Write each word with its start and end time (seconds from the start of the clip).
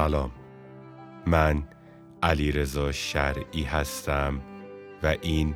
سلام. 0.00 0.30
من 1.26 1.62
علیرضا 2.22 2.92
شرعی 2.92 3.62
هستم 3.62 4.40
و 5.02 5.16
این 5.22 5.54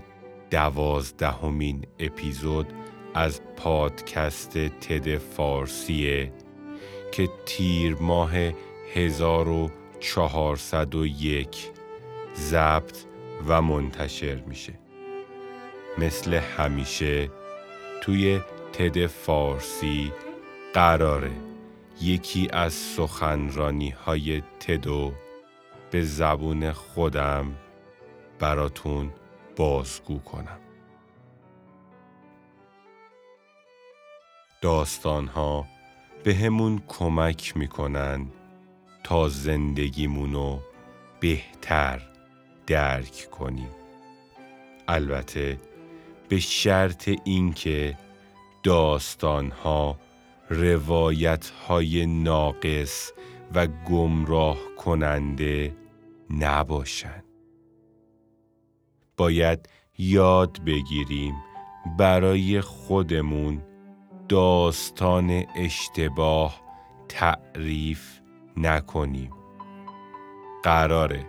دوازدهمین 0.51 1.87
اپیزود 1.99 2.67
از 3.15 3.41
پادکست 3.57 4.59
تد 4.59 5.19
فارسیه 5.19 6.33
که 7.13 7.29
تیر 7.47 7.97
ماه 8.01 8.33
1401 8.95 11.71
ضبط 12.37 12.97
و 13.49 13.63
منتشر 13.63 14.43
میشه. 14.47 14.73
مثل 15.99 16.35
همیشه 16.35 17.31
توی 18.01 18.41
تد 18.73 19.07
فارسی 19.07 20.13
قراره. 20.75 21.54
یکی 22.01 22.49
از 22.53 22.73
سخنرانی 22.73 23.91
های 23.91 24.43
تدو 24.61 25.13
به 25.91 26.03
زبون 26.03 26.73
خودم 26.73 27.55
براتون 28.39 29.13
بازگو 29.57 30.19
کنم. 30.19 30.59
داستان 34.61 35.27
ها 35.27 35.67
به 36.25 36.35
همون 36.35 36.83
کمک 36.89 37.57
می‌کنن 37.57 38.27
تا 39.05 39.29
زندگیمونو 39.29 40.59
بهتر 41.21 42.01
درک 42.67 43.31
کنیم. 43.31 43.71
البته 44.89 45.59
به 46.29 46.41
شرط 46.41 47.11
اینکه 47.25 47.99
داستان 48.63 49.51
ها 49.51 49.97
روایت 50.51 51.49
های 51.49 52.07
ناقص 52.07 53.13
و 53.55 53.67
گمراه 53.67 54.59
کننده 54.77 55.77
نباشند. 56.31 57.25
باید 59.17 59.69
یاد 59.99 60.65
بگیریم 60.67 61.35
برای 61.99 62.61
خودمون 62.61 63.63
داستان 64.29 65.45
اشتباه 65.57 66.61
تعریف 67.09 68.21
نکنیم. 68.57 69.31
قراره 70.63 71.27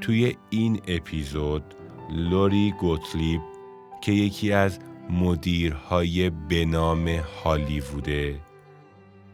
توی 0.00 0.36
این 0.50 0.80
اپیزود 0.88 1.74
لوری 2.10 2.74
گوتلیب 2.80 3.40
که 4.00 4.12
یکی 4.12 4.52
از 4.52 4.78
مدیرهای 5.10 6.30
به 6.30 6.64
نام 6.64 7.08
هالیووده 7.08 8.40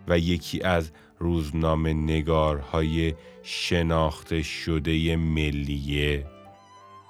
و 0.08 0.18
یکی 0.18 0.62
از 0.62 0.90
روزنامه 1.18 1.92
نگارهای 1.92 3.14
شناخته 3.42 4.42
شده 4.42 5.16
ملیه. 5.16 6.26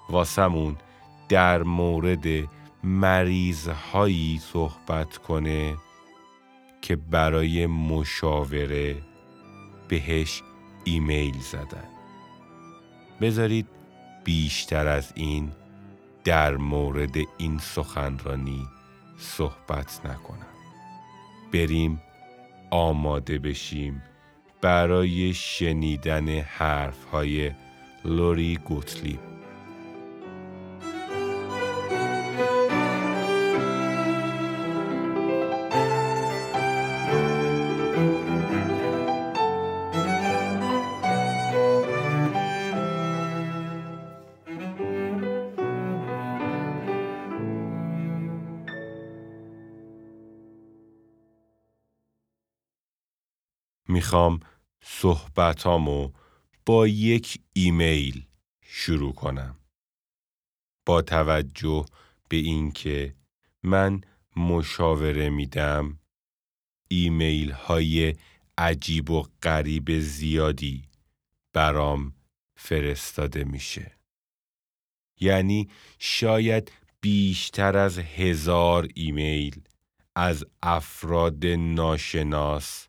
واسمون 0.09 0.77
در 1.29 1.63
مورد 1.63 2.49
مریضهایی 2.85 4.41
صحبت 4.53 5.17
کنه 5.17 5.77
که 6.83 6.97
برای 6.97 7.67
مشاوره 7.67 8.97
بهش 9.89 10.43
ایمیل 10.85 11.39
زدن. 11.39 11.89
بذارید 13.21 13.67
بیشتر 14.25 14.87
از 14.87 15.13
این 15.15 15.53
در 16.25 16.57
مورد 16.57 17.17
این 17.39 17.59
سخنرانی 17.59 18.69
صحبت 19.19 20.01
نکنم. 20.05 20.47
بریم 21.53 22.03
آماده 22.71 23.39
بشیم 23.39 24.03
برای 24.61 25.35
شنیدن 25.35 26.29
حرف 26.29 27.05
های 27.05 27.53
لوری 28.05 28.57
گوتلیب. 28.57 29.34
می‌خوام 54.15 54.41
صحبتامو 54.83 56.11
با 56.67 56.87
یک 56.87 57.41
ایمیل 57.53 58.27
شروع 58.63 59.13
کنم. 59.13 59.57
با 60.87 61.03
توجه 61.03 61.85
به 62.29 62.37
اینکه 62.37 63.15
من 63.63 64.01
مشاوره 64.37 65.31
میدم 65.31 65.99
ایمیل 66.89 67.51
های 67.51 68.15
عجیب 68.59 69.11
و 69.11 69.27
غریب 69.43 69.99
زیادی 69.99 70.89
برام 71.53 72.15
فرستاده 72.57 73.45
میشه. 73.45 73.99
یعنی 75.21 75.69
شاید 75.99 76.73
بیشتر 77.01 77.77
از 77.77 77.99
هزار 77.99 78.89
ایمیل 78.95 79.63
از 80.17 80.47
افراد 80.63 81.47
ناشناس 81.47 82.89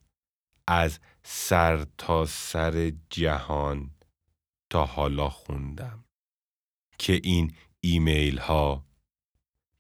از 0.68 1.00
سر 1.28 1.86
تا 1.97 2.25
سر 2.25 2.91
جهان 3.09 3.91
تا 4.69 4.86
حالا 4.86 5.30
خوندم 5.30 6.06
که 6.97 7.22
این 7.24 7.56
ایمیل 7.80 8.38
ها 8.38 8.86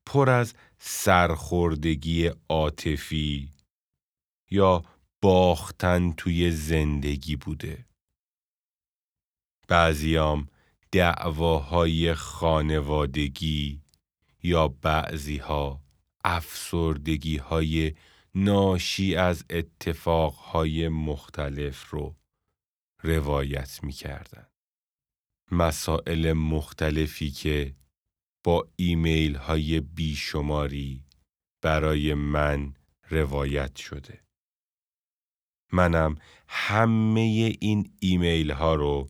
پر 0.05 0.29
از 0.29 0.53
سرخوردگی 0.77 2.31
عاطفی 2.49 3.51
یا 4.51 4.83
باختن 5.21 6.11
توی 6.11 6.51
زندگی 6.51 7.35
بوده. 7.35 7.85
بعضیام 9.67 10.47
دعواهای 10.91 12.13
خانوادگی 12.13 13.81
یا 14.43 14.67
بعضیها 14.67 15.81
افسردگی 16.23 17.37
های 17.37 17.95
ناشی 18.35 19.15
از 19.15 19.45
اتفاقهای 19.49 20.89
مختلف 20.89 21.89
رو 21.89 22.15
روایت 23.03 23.83
می 23.83 23.91
کردن. 23.91 24.47
مسائل 25.51 26.33
مختلفی 26.33 27.31
که 27.31 27.75
با 28.43 28.67
ایمیل 28.75 29.35
های 29.35 29.79
بیشماری 29.79 31.03
برای 31.61 32.13
من 32.13 32.73
روایت 33.09 33.75
شده. 33.75 34.23
منم 35.71 36.17
همه 36.47 37.19
این 37.61 37.93
ایمیل 37.99 38.51
ها 38.51 38.75
رو 38.75 39.09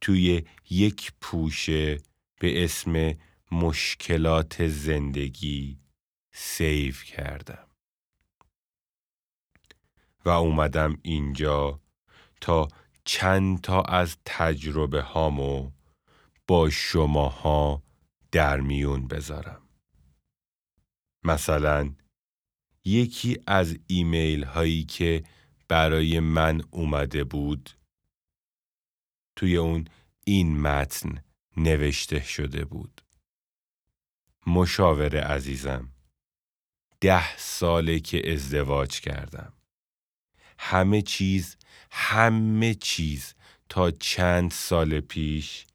توی 0.00 0.42
یک 0.70 1.12
پوشه 1.20 1.98
به 2.40 2.64
اسم 2.64 3.14
مشکلات 3.52 4.68
زندگی 4.68 5.78
سیو 6.32 6.94
کردم. 6.94 7.73
و 10.24 10.28
اومدم 10.28 10.98
اینجا 11.02 11.80
تا 12.40 12.68
چند 13.04 13.60
تا 13.60 13.82
از 13.82 14.16
تجربه 14.24 15.02
هامو 15.02 15.70
با 16.46 16.70
شماها 16.70 17.82
در 18.32 18.60
میون 18.60 19.08
بذارم. 19.08 19.62
مثلا 21.24 21.94
یکی 22.84 23.38
از 23.46 23.78
ایمیل 23.86 24.44
هایی 24.44 24.84
که 24.84 25.24
برای 25.68 26.20
من 26.20 26.60
اومده 26.70 27.24
بود 27.24 27.70
توی 29.36 29.56
اون 29.56 29.88
این 30.24 30.60
متن 30.60 31.24
نوشته 31.56 32.20
شده 32.20 32.64
بود. 32.64 33.00
مشاور 34.46 35.20
عزیزم 35.20 35.88
ده 37.00 37.36
ساله 37.36 38.00
که 38.00 38.32
ازدواج 38.32 39.00
کردم. 39.00 39.52
همه 40.58 41.02
چیز 41.02 41.56
همه 41.90 42.74
چیز 42.74 43.34
تا 43.68 43.90
چند 43.90 44.50
سال 44.50 45.00
پیش 45.00 45.66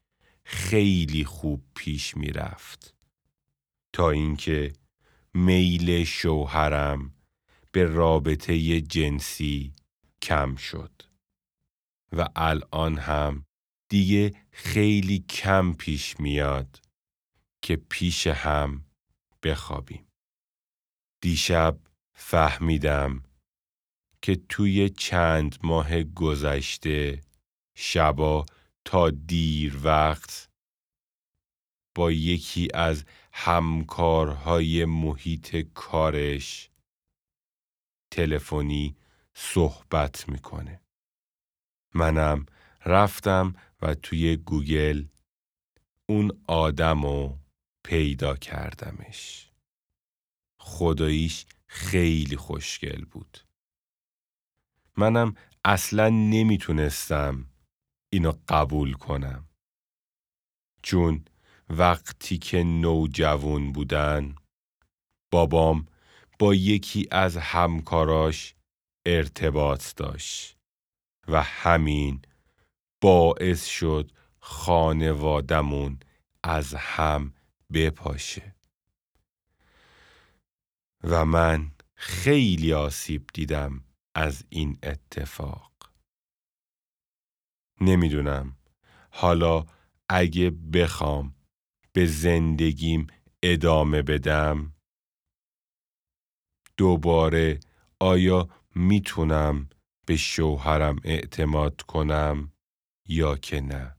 خیلی 0.44 1.24
خوب 1.24 1.64
پیش 1.74 2.16
می 2.16 2.28
رفت 2.28 2.94
تا 3.92 4.10
اینکه 4.10 4.72
میل 5.34 6.04
شوهرم 6.04 7.14
به 7.72 7.84
رابطه 7.84 8.80
جنسی 8.80 9.72
کم 10.22 10.56
شد 10.56 11.02
و 12.12 12.28
الان 12.36 12.98
هم 12.98 13.44
دیگه 13.88 14.34
خیلی 14.50 15.18
کم 15.18 15.72
پیش 15.72 16.20
میاد 16.20 16.80
که 17.62 17.76
پیش 17.76 18.26
هم 18.26 18.84
بخوابیم. 19.42 20.06
دیشب 21.20 21.78
فهمیدم 22.14 23.22
که 24.22 24.40
توی 24.48 24.88
چند 24.88 25.58
ماه 25.62 26.02
گذشته 26.02 27.20
شبا 27.74 28.46
تا 28.84 29.10
دیر 29.10 29.80
وقت 29.82 30.48
با 31.94 32.12
یکی 32.12 32.68
از 32.74 33.04
همکارهای 33.32 34.84
محیط 34.84 35.56
کارش 35.74 36.70
تلفنی 38.10 38.96
صحبت 39.34 40.28
می‌کنه. 40.28 40.80
منم 41.94 42.46
رفتم 42.86 43.54
و 43.82 43.94
توی 43.94 44.36
گوگل 44.36 45.04
اون 46.08 46.42
آدم 46.46 47.02
رو 47.02 47.38
پیدا 47.84 48.36
کردمش. 48.36 49.50
خداییش 50.60 51.46
خیلی 51.66 52.36
خوشگل 52.36 53.04
بود. 53.04 53.38
منم 54.96 55.34
اصلا 55.64 56.08
نمی‌تونستم 56.08 57.46
اینو 58.12 58.32
قبول 58.48 58.92
کنم. 58.92 59.48
چون 60.82 61.24
وقتی 61.70 62.38
که 62.38 62.62
نوجوان 62.64 63.72
بودن 63.72 64.34
بابام 65.30 65.86
با 66.38 66.54
یکی 66.54 67.08
از 67.10 67.36
همکاراش 67.36 68.54
ارتباط 69.06 69.94
داشت 69.96 70.56
و 71.28 71.42
همین 71.42 72.22
باعث 73.00 73.66
شد 73.66 74.10
خانوادمون 74.40 76.00
از 76.42 76.74
هم 76.74 77.34
بپاشه 77.72 78.54
و 81.04 81.24
من 81.24 81.70
خیلی 81.94 82.72
آسیب 82.72 83.30
دیدم 83.34 83.84
از 84.14 84.44
این 84.48 84.78
اتفاق. 84.82 85.92
نمی‌دونم. 87.80 88.56
حالا 89.10 89.66
اگه 90.08 90.50
بخوام 90.50 91.34
به 91.92 92.06
زندگیم 92.06 93.06
ادامه 93.42 94.02
بدم 94.02 94.74
دوباره 96.76 97.60
آیا 98.00 98.48
می‌تونم 98.74 99.68
به 100.06 100.16
شوهرم 100.16 100.96
اعتماد 101.04 101.82
کنم 101.82 102.52
یا 103.08 103.36
که 103.36 103.60
نه؟ 103.60 103.96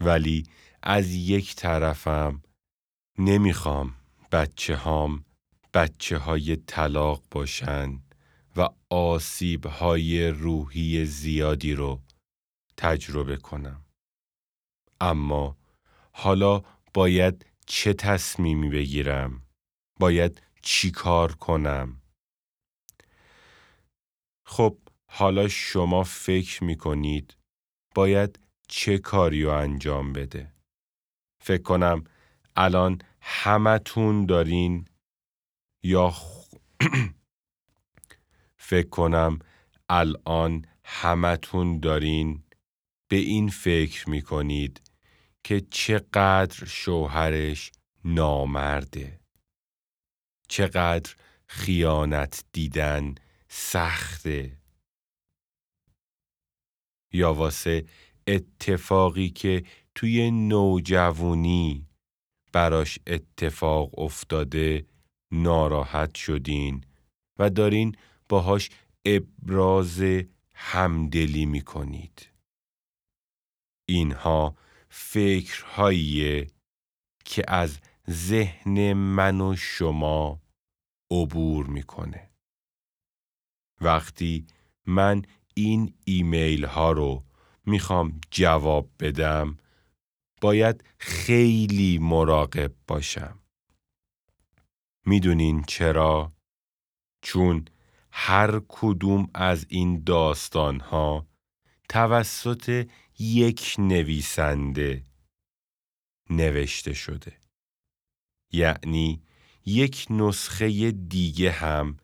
ولی 0.00 0.44
از 0.82 1.10
یک 1.10 1.56
طرفم 1.56 2.42
نمی‌خوام 3.18 3.94
بچه 4.32 4.76
هام 4.76 5.24
بچه 5.74 6.18
های 6.18 6.56
طلاق 6.56 7.22
باشن 7.30 8.02
و 8.56 8.68
آسیب 8.90 9.66
های 9.66 10.28
روحی 10.28 11.04
زیادی 11.04 11.74
رو 11.74 12.00
تجربه 12.76 13.36
کنم. 13.36 13.84
اما 15.00 15.56
حالا 16.12 16.62
باید 16.94 17.46
چه 17.66 17.92
تصمیمی 17.92 18.68
بگیرم؟ 18.68 19.42
باید 20.00 20.42
چی 20.62 20.90
کار 20.90 21.32
کنم؟ 21.32 22.02
خب 24.46 24.78
حالا 25.06 25.48
شما 25.48 26.02
فکر 26.04 26.64
می 26.64 26.76
کنید 26.76 27.36
باید 27.94 28.38
چه 28.68 28.98
کاری 28.98 29.42
رو 29.42 29.50
انجام 29.50 30.12
بده؟ 30.12 30.52
فکر 31.44 31.62
کنم 31.62 32.04
الان 32.56 32.98
همتون 33.20 34.26
دارین 34.26 34.84
یا 35.88 36.14
فکر 38.68 38.88
کنم 38.88 39.38
الان 39.88 40.66
همتون 40.84 41.80
دارین 41.80 42.42
به 43.08 43.16
این 43.16 43.48
فکر 43.48 44.10
می 44.10 44.22
کنید 44.22 44.80
که 45.44 45.60
چقدر 45.60 46.66
شوهرش 46.66 47.72
نامرده. 48.04 49.20
چقدر 50.48 51.14
خیانت 51.46 52.44
دیدن 52.52 53.14
سخته. 53.48 54.58
یا 57.12 57.34
واسه 57.34 57.84
اتفاقی 58.26 59.30
که 59.30 59.64
توی 59.94 60.30
نوجوانی 60.30 61.86
براش 62.52 62.98
اتفاق 63.06 63.98
افتاده 63.98 64.86
ناراحت 65.30 66.14
شدین 66.14 66.84
و 67.38 67.50
دارین 67.50 67.96
باهاش 68.28 68.70
ابراز 69.04 70.02
همدلی 70.54 71.46
می 71.46 71.60
کنید. 71.60 72.28
اینها 73.88 74.56
فکرهاییه 74.88 76.46
که 77.24 77.44
از 77.48 77.78
ذهن 78.10 78.92
من 78.92 79.40
و 79.40 79.56
شما 79.56 80.40
عبور 81.10 81.66
می‌کنه. 81.66 82.30
وقتی 83.80 84.46
من 84.86 85.22
این 85.54 85.94
ایمیل 86.04 86.64
ها 86.64 86.92
رو 86.92 87.24
می‌خوام 87.66 88.20
جواب 88.30 88.90
بدم 89.00 89.56
باید 90.40 90.84
خیلی 90.98 91.98
مراقب 91.98 92.74
باشم. 92.86 93.38
می‌دونین 95.08 95.62
چرا؟ 95.62 96.32
چون 97.22 97.64
هر 98.12 98.60
کدوم 98.68 99.30
از 99.34 99.66
این 99.68 100.04
داستان 100.04 100.80
ها 100.80 101.26
توسط 101.88 102.88
یک 103.18 103.74
نویسنده 103.78 105.04
نوشته 106.30 106.92
شده. 106.92 107.40
یعنی 108.52 109.22
یک 109.64 110.06
نسخه 110.10 110.90
دیگه 110.90 111.50
هم 111.50 111.96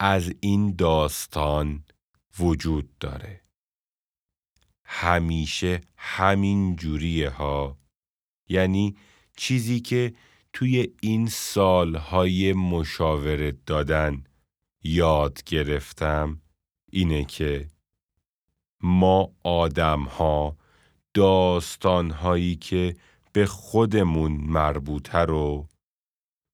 از 0.00 0.32
این 0.40 0.76
داستان 0.76 1.84
وجود 2.38 2.98
داره. 2.98 3.44
همیشه 4.84 5.80
همین 5.96 6.76
جوریه 6.76 7.30
ها 7.30 7.78
یعنی 8.48 8.96
چیزی 9.36 9.80
که 9.80 10.14
توی 10.54 10.88
این 11.00 11.26
سالهای 11.26 12.52
مشاورت 12.52 13.54
دادن 13.66 14.24
یاد 14.82 15.42
گرفتم 15.46 16.40
اینه 16.92 17.24
که 17.24 17.68
ما 18.80 19.32
آدم 19.42 20.02
ها 20.02 20.56
داستان 21.14 22.10
هایی 22.10 22.56
که 22.56 22.96
به 23.32 23.46
خودمون 23.46 24.32
مربوطه 24.32 25.18
رو 25.18 25.68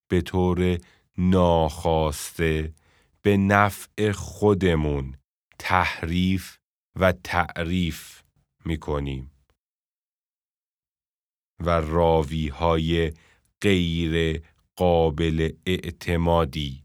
به 0.09 0.21
طور 0.21 0.79
ناخواسته 1.19 2.75
به 3.23 3.37
نفع 3.37 4.13
خودمون 4.13 5.17
تحریف 5.59 6.59
و 6.97 7.13
تعریف 7.13 8.23
می 8.65 8.79
کنیم 8.79 9.31
و 11.61 11.71
راوی 11.71 12.49
های 12.49 13.13
غیر 13.63 14.43
قابل 14.77 15.53
اعتمادی 15.67 16.85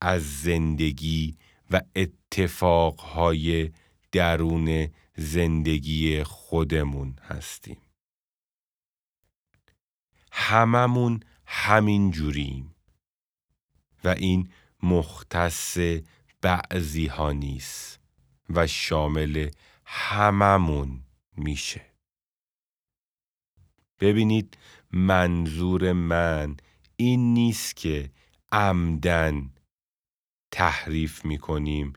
از 0.00 0.40
زندگی 0.42 1.36
و 1.70 1.80
اتفاقهای 1.96 3.70
درون 4.12 4.88
زندگی 5.16 6.22
خودمون 6.22 7.16
هستیم. 7.22 7.80
هممون 10.32 11.20
همین 11.46 12.10
جوریم 12.10 12.74
و 14.04 14.08
این 14.08 14.52
مختص 14.82 15.78
بعضی 16.40 17.06
ها 17.06 17.32
نیست 17.32 18.00
و 18.50 18.66
شامل 18.66 19.50
هممون 19.84 21.02
میشه. 21.36 21.86
ببینید 24.00 24.58
منظور 24.92 25.92
من 25.92 26.56
این 26.96 27.34
نیست 27.34 27.76
که 27.76 28.10
عمدن 28.52 29.50
تحریف 30.50 31.24
می 31.24 31.38
کنیم 31.38 31.92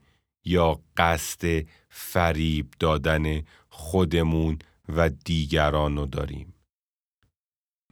یا 0.45 0.81
قصد 0.97 1.67
فریب 1.89 2.73
دادن 2.79 3.41
خودمون 3.69 4.59
و 4.89 5.09
دیگران 5.09 5.97
رو 5.97 6.05
داریم. 6.05 6.53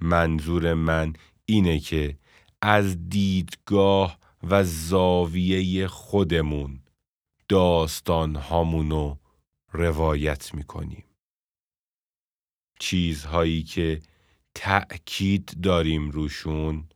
منظور 0.02 0.74
من 0.74 1.14
اینه 1.46 1.80
که 1.80 2.18
از 2.62 3.10
دیدگاه 3.10 4.20
و 4.44 4.64
زاویه 4.64 5.88
خودمون 5.88 6.82
داستان 7.50 8.36
هامونو 8.36 9.16
روایت 9.72 10.54
می‌کنیم. 10.54 11.04
چیزهایی 12.80 13.64
که 13.64 14.00
تأکید 14.56 15.62
داریم 15.64 16.10
روشون؟ 16.10 16.90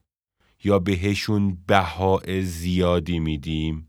یا 0.64 0.80
بهشون 0.80 1.58
بهای 1.68 2.42
زیادی 2.42 3.20
میدیم؟ 3.20 3.88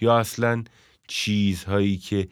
یا 0.00 0.18
اصلا 0.18 0.64
چیزهایی 1.08 1.96
که 1.96 2.28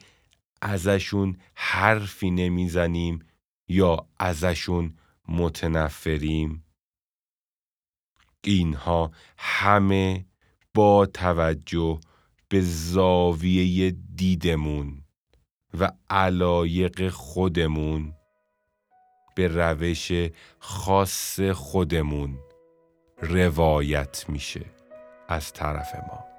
ازشون 0.61 1.37
حرفی 1.55 2.31
نمی‌زنیم 2.31 3.19
یا 3.67 4.07
ازشون 4.19 4.97
متنفریم؟ 5.27 6.63
اینها 8.43 9.11
همه 9.37 10.25
با 10.73 11.05
توجه 11.05 11.99
به 12.49 12.61
زاویه 12.61 13.91
دیدمون 14.15 15.03
و 15.79 15.91
علایق 16.09 17.09
خودمون. 17.09 18.13
به 19.35 19.47
روش 19.47 20.11
خاص 20.59 21.39
خودمون 21.39 22.39
روایت 23.21 24.25
میشه 24.29 24.65
از 25.27 25.53
طرف 25.53 25.95
ما. 25.95 26.32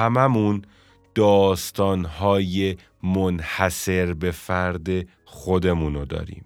هممون 0.00 0.62
داستانهای 1.14 2.76
منحصر 3.02 4.14
به 4.14 4.30
فرد 4.30 5.08
خودمونو 5.24 6.04
داریم. 6.04 6.44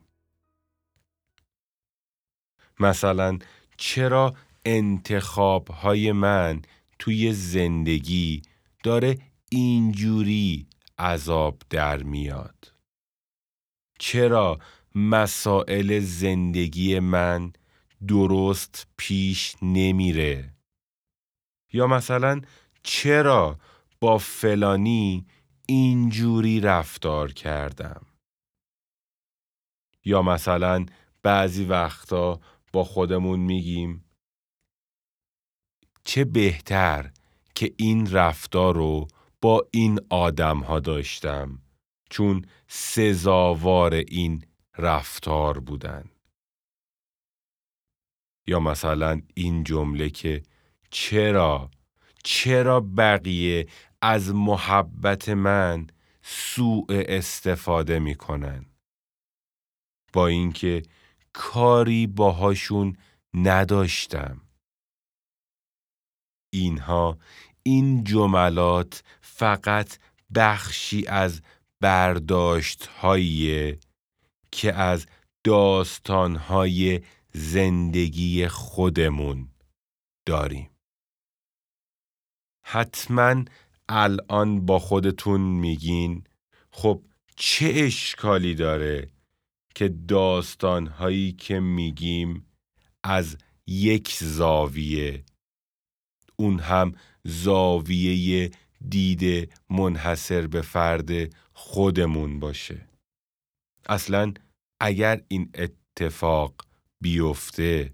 مثلا 2.80 3.38
چرا 3.76 4.34
انتخابهای 4.64 6.12
من 6.12 6.62
توی 6.98 7.32
زندگی 7.32 8.42
داره 8.84 9.18
اینجوری 9.48 10.66
عذاب 10.98 11.62
در 11.70 12.02
میاد؟ 12.02 12.72
چرا 13.98 14.58
مسائل 14.94 16.00
زندگی 16.00 16.98
من 16.98 17.52
درست 18.08 18.86
پیش 18.96 19.56
نمیره؟ 19.62 20.50
یا 21.72 21.86
مثلا 21.86 22.40
چرا 22.84 23.58
با 24.00 24.18
فلانی 24.18 25.26
اینجوری 25.66 26.60
رفتار 26.60 27.32
کردم؟ 27.32 28.06
یا 30.04 30.22
مثلا 30.22 30.86
بعضی 31.22 31.64
وقتا 31.64 32.40
با 32.72 32.84
خودمون 32.84 33.40
میگیم 33.40 34.04
چه 36.04 36.24
بهتر 36.24 37.12
که 37.54 37.74
این 37.76 38.10
رفتار 38.12 38.74
رو 38.74 39.08
با 39.40 39.68
این 39.70 40.00
آدم 40.10 40.58
ها 40.58 40.80
داشتم؟ 40.80 41.58
چون 42.10 42.44
سزاوار 42.68 43.94
این 43.94 44.44
رفتار 44.78 45.60
بودن. 45.60 46.10
یا 48.46 48.60
مثلا 48.60 49.22
این 49.34 49.64
جمله 49.64 50.10
که 50.10 50.42
چرا 50.90 51.70
چرا 52.24 52.80
بقیه 52.80 53.66
از 54.02 54.34
محبت 54.34 55.28
من 55.28 55.86
سوء 56.22 56.84
استفاده 56.88 57.98
می‌کنن؟ 57.98 58.66
با 60.12 60.26
اینکه 60.26 60.82
کاری 61.32 62.06
باهاشون 62.06 62.96
نداشتم. 63.34 64.40
اینها 66.52 67.18
این 67.62 68.04
جملات 68.04 69.02
فقط 69.20 69.98
بخشی 70.34 71.06
از 71.06 71.42
برداشت 71.80 72.90
که 74.50 74.74
از 74.74 75.06
داستانهای 75.44 77.00
زندگی 77.32 78.48
خودمون 78.48 79.48
داریم. 80.26 80.73
حتما 82.66 83.44
الان 83.88 84.66
با 84.66 84.78
خودتون 84.78 85.40
میگین. 85.40 86.24
خب 86.70 87.02
چه 87.36 87.72
اشکالی 87.74 88.54
داره 88.54 89.10
که 89.74 89.88
داستانهایی 89.88 91.32
که 91.32 91.60
میگیم 91.60 92.46
از 93.02 93.36
یک 93.66 94.16
زاویه 94.20 95.24
اون 96.36 96.58
هم 96.58 96.94
زاویه 97.24 98.50
دید 98.88 99.52
منحصر 99.70 100.46
به 100.46 100.62
فرد 100.62 101.34
خودمون 101.52 102.40
باشه؟ 102.40 102.88
اصلا 103.88 104.32
اگر 104.80 105.22
این 105.28 105.50
اتفاق 105.54 106.54
بیفته 107.00 107.92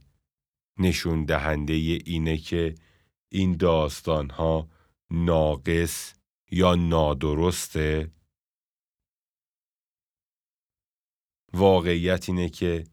نشون 0.79 1.25
دهنده 1.25 1.73
اینه 1.73 2.37
که 2.37 2.75
این 3.33 3.57
داستان 3.57 4.31
ها 4.31 4.69
ناقص 5.11 6.15
یا 6.51 6.75
نادرسته؟ 6.75 8.11
واقعیت 11.53 12.29
اینه 12.29 12.49
که 12.49 12.85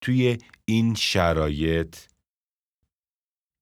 توی 0.00 0.38
این 0.64 0.94
شرایط 0.94 1.96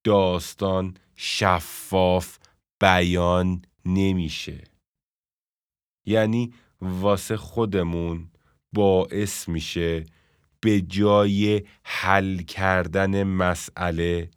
داستان 0.04 0.96
شفاف 1.16 2.38
بیان 2.80 3.62
نمیشه. 3.84 4.64
یعنی 6.06 6.54
واسه 6.80 7.36
خودمون 7.36 8.30
باعث 8.72 9.48
میشه 9.48 10.06
به 10.60 10.80
جای 10.80 11.62
حل 11.84 12.42
کردن 12.42 13.22
مسئله 13.22 14.30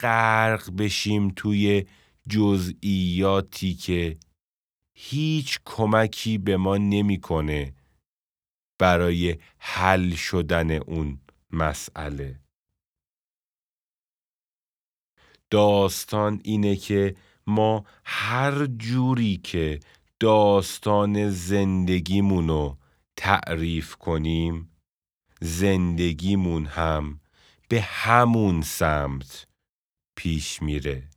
غرق 0.00 0.70
بشیم 0.76 1.28
توی 1.28 1.86
جزئیاتی 2.28 3.74
که 3.74 4.18
هیچ 4.94 5.58
کمکی 5.64 6.38
به 6.38 6.56
ما 6.56 6.76
نمی‌کنه 6.76 7.74
برای 8.78 9.38
حل 9.58 10.14
شدن 10.14 10.70
اون 10.70 11.20
مسئله. 11.50 12.40
داستان 15.50 16.40
اینه 16.44 16.76
که 16.76 17.16
ما 17.46 17.84
هر 18.04 18.66
جوری 18.66 19.36
که 19.36 19.80
داستان 20.20 21.30
زندگیمونو 21.30 22.76
تعریف 23.16 23.96
کنیم 23.96 24.70
زندگیمون 25.40 26.66
هم 26.66 27.20
به 27.68 27.80
همون 27.80 28.62
سمت. 28.62 29.45
پیش 30.16 30.62
میره 30.62 31.10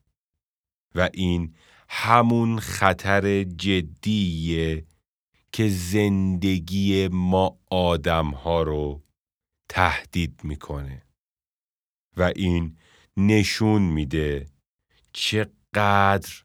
و 0.95 1.09
این 1.13 1.55
همون 1.89 2.59
خطر 2.59 3.43
جدیه 3.43 4.85
که 5.51 5.69
زندگی 5.69 7.07
ما 7.07 7.59
آدم 7.71 8.29
ها 8.29 8.63
رو 8.63 9.03
تهدید 9.69 10.41
می‌کنه 10.43 11.03
و 12.17 12.31
این 12.35 12.77
نشون 13.17 13.81
میده 13.81 14.45
چقدر 15.13 16.43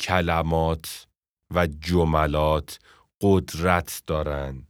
کلمات 0.00 1.08
و 1.50 1.66
جملات 1.66 2.78
قدرت 3.20 4.02
دارن 4.06 4.66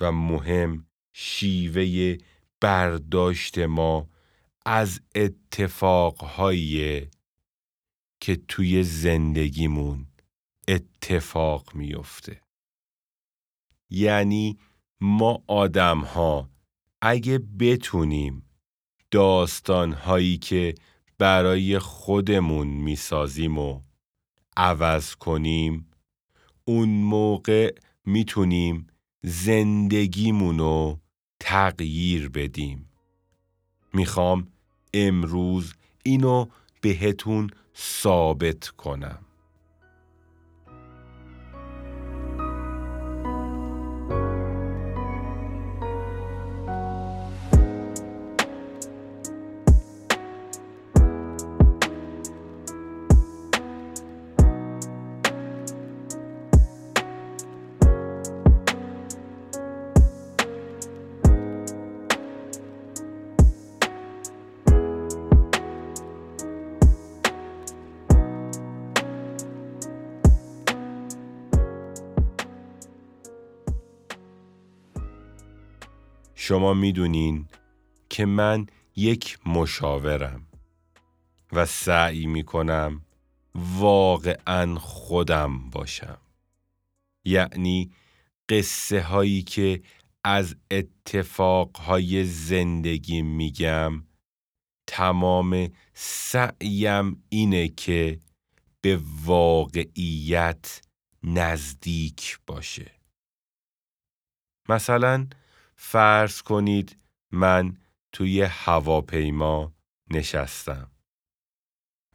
و 0.00 0.12
مهم 0.12 0.86
شیوه 1.12 2.16
برداشت 2.60 3.58
ما 3.58 4.08
از 4.66 5.00
اتفاقهایی 5.14 7.08
که 8.20 8.36
توی 8.36 8.82
زندگیمون 8.82 10.06
اتفاق 10.68 11.74
میفته 11.74 12.40
یعنی 13.90 14.58
ما 15.00 15.42
آدم 15.46 16.00
ها 16.00 16.50
اگه 17.02 17.38
بتونیم 17.38 18.50
داستان 19.10 19.92
هایی 19.92 20.38
که 20.38 20.74
برای 21.18 21.78
خودمون 21.78 22.66
می‌سازیم 22.66 23.58
و 23.58 23.80
عوض 24.56 25.14
کنیم 25.14 25.90
اون 26.64 26.88
موقع 26.88 27.74
می‌تونیم 28.04 28.86
زندگیمونو 29.22 30.96
تغییر 31.40 32.28
بدیم. 32.28 32.89
می‌خوام 33.92 34.46
امروز 34.94 35.74
اینو 36.02 36.46
بهتون 36.80 37.50
ثابت 37.76 38.68
کنم. 38.68 39.18
شما 76.50 76.74
می‌دونین 76.74 77.48
که 78.08 78.26
من 78.26 78.66
یک 78.96 79.38
مشاورم 79.46 80.46
و 81.52 81.66
سعی 81.66 82.26
می‌کنم 82.26 83.02
واقعا 83.54 84.78
خودم 84.78 85.70
باشم. 85.70 86.18
یعنی 87.24 87.90
قصه 88.48 89.02
هایی 89.02 89.42
که 89.42 89.82
از 90.24 90.56
اتفاقهای 90.70 92.24
زندگی 92.24 93.22
میگم 93.22 94.04
تمام 94.86 95.68
سعیم 95.94 97.24
اینه 97.28 97.68
که 97.68 98.20
به 98.80 99.00
واقعیت 99.24 100.82
نزدیک 101.22 102.38
باشه. 102.46 102.92
مثلا 104.68 105.26
فرض 105.82 106.42
کنید 106.42 106.96
من 107.30 107.76
توی 108.12 108.42
هواپیما 108.42 109.74
نشستم 110.10 110.90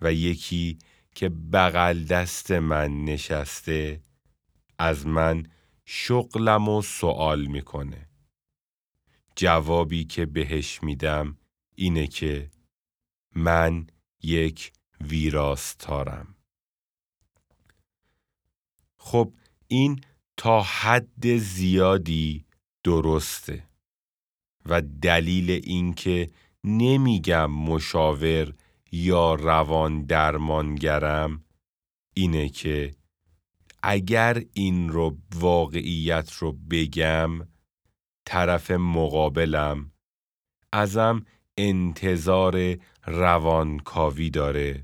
و 0.01 0.13
یکی 0.13 0.77
که 1.15 1.29
بغل 1.29 2.03
دست 2.03 2.51
من 2.51 3.03
نشسته 3.05 4.03
از 4.77 5.07
من 5.07 5.48
شغلم 5.86 6.69
و 6.69 6.81
سوال 6.81 7.45
می‌کنه. 7.45 8.10
جوابی 9.36 10.05
که 10.05 10.25
بهش 10.25 10.84
میدم 10.84 11.38
اینه 11.75 12.07
که 12.07 12.51
من 13.36 13.88
یک 14.24 14.74
ویراستارم. 15.01 16.36
خب 18.98 19.34
این 19.67 20.01
تا 20.38 20.62
حد 20.62 21.38
زیادی 21.38 22.45
درسته. 22.86 23.64
و 24.66 24.81
دلیل 24.81 25.51
اینکه 25.51 26.29
نمیگم 26.64 27.51
مشاور 27.51 28.53
یا 28.92 29.33
روان 29.33 30.05
درمانگرم 30.05 31.44
اینه 32.14 32.50
که 32.50 32.96
اگر 33.83 34.44
این 34.53 34.90
رو 34.90 35.18
واقعیت 35.36 36.33
رو 36.33 36.51
بگم 36.51 37.31
طرف 38.25 38.72
مقابلم 38.72 39.92
ازم 40.74 41.25
انتظار 41.57 42.77
روانکاوی 43.05 44.29
داره 44.29 44.83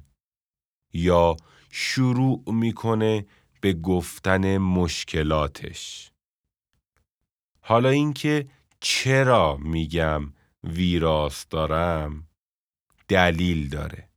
یا 0.94 1.38
شروع 1.70 2.44
می‌کنه 2.48 3.26
به 3.62 3.74
گفتن 3.74 4.58
مشکلاتش. 4.58 6.11
حالا 7.62 7.90
اینکه 7.90 8.48
چرا 8.80 9.58
میگم 9.58 10.34
ویراس 10.64 11.48
دارم 11.50 12.28
دلیل 13.08 13.70
داره. 13.70 14.10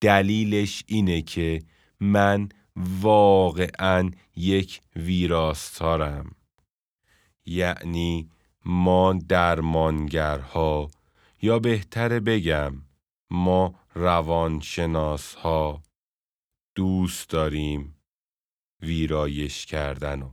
دلیلش 0.00 0.84
اینه 0.86 1.22
که 1.22 1.62
من 2.00 2.48
واقعا 2.76 4.10
یک 4.36 4.80
ویراستارم 4.96 6.34
یعنی 7.46 8.30
ما 8.64 9.12
درمانگرها 9.28 10.90
یا 11.42 11.58
بهتره 11.58 12.20
بگم 12.20 12.82
ما 13.30 13.74
روانشناس 13.94 15.34
ها 15.34 15.82
دوست 16.74 17.30
داریم 17.30 17.96
ویرایش 18.82 19.66
کردن 19.66 20.30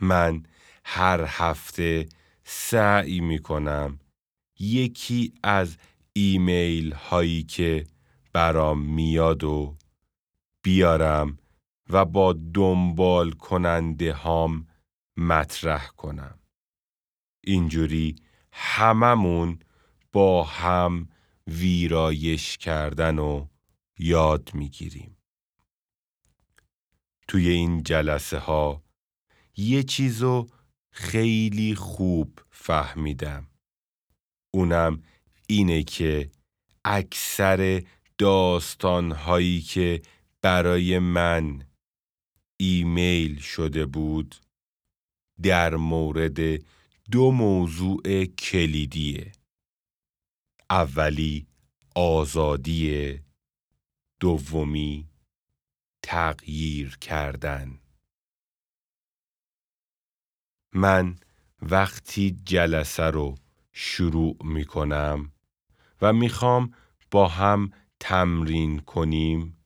من 0.00 0.42
هر 0.84 1.24
هفته 1.28 2.08
سعی 2.44 3.20
می 3.20 3.38
کنم 3.38 4.00
یکی 4.58 5.34
از 5.42 5.76
ایمیل 6.12 6.92
هایی 6.92 7.42
که 7.42 7.86
برام 8.32 8.80
میاد 8.80 9.44
و 9.44 9.76
بیارم 10.62 11.38
و 11.90 12.04
با 12.04 12.32
دنبال 12.54 13.30
کننده 13.30 14.12
هام 14.12 14.66
مطرح 15.16 15.86
کنم. 15.86 16.38
اینجوری 17.44 18.16
هممون 18.52 19.58
با 20.12 20.44
هم 20.44 21.08
ویرایش 21.46 22.58
کردن 22.58 23.18
و 23.18 23.46
یاد 23.98 24.50
می‌گیریم. 24.54 25.16
توی 27.28 27.48
این 27.48 27.82
جلسه 27.82 28.38
ها 28.38 28.82
یه 29.56 29.82
چیزو 29.82 30.46
خیلی 30.92 31.74
خوب 31.74 32.40
فهمیدم. 32.50 33.46
اونم 34.54 35.02
اینه 35.46 35.82
که 35.82 36.30
اکثر 36.84 37.82
داستانهایی 38.18 39.60
که 39.60 40.02
برای 40.42 40.98
من 40.98 41.64
ایمیل 42.56 43.38
شده 43.38 43.86
بود 43.86 44.36
در 45.42 45.76
مورد 45.76 46.38
دو 47.10 47.30
موضوع 47.30 48.24
کلیدیه. 48.24 49.32
اولی 50.70 51.46
آزادی 51.94 53.18
دومی 54.20 55.08
تغییر 56.02 56.98
کردن 57.00 57.81
من 60.72 61.16
وقتی 61.62 62.30
جلسه 62.44 63.02
رو 63.02 63.34
شروع 63.72 64.36
می 64.44 64.64
کنم 64.64 65.32
و 66.02 66.12
می‌خوام 66.12 66.74
با 67.10 67.28
هم 67.28 67.70
تمرین 68.00 68.78
کنیم 68.78 69.56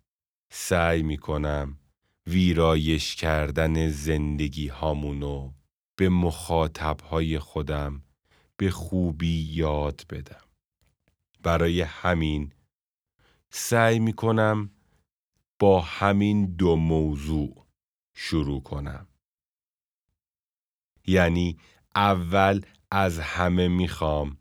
سعی 0.51 1.03
می 1.03 1.17
کنم 1.17 1.79
ویرایش 2.27 3.17
کردن 3.17 3.89
زندگی 3.89 4.69
هامونو 4.69 5.53
به 5.97 6.09
مخاطب 6.09 7.01
های 7.01 7.39
خودم 7.39 8.03
به 8.57 8.71
خوبی 8.71 9.51
یاد 9.53 10.03
بدم. 10.11 10.45
برای 11.43 11.81
همین 11.81 12.53
سعی 13.51 13.99
می 13.99 14.13
کنم 14.13 14.71
با 15.59 15.81
همین 15.81 16.47
دو 16.57 16.77
موضوع 16.77 17.67
شروع 18.15 18.63
کنم. 18.63 19.07
یعنی 21.07 21.57
اول 21.95 22.61
از 22.91 23.19
همه 23.19 23.69
می‌خوام 23.69 24.39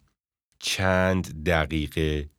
چند 0.59 1.43
دقیقه 1.43 2.29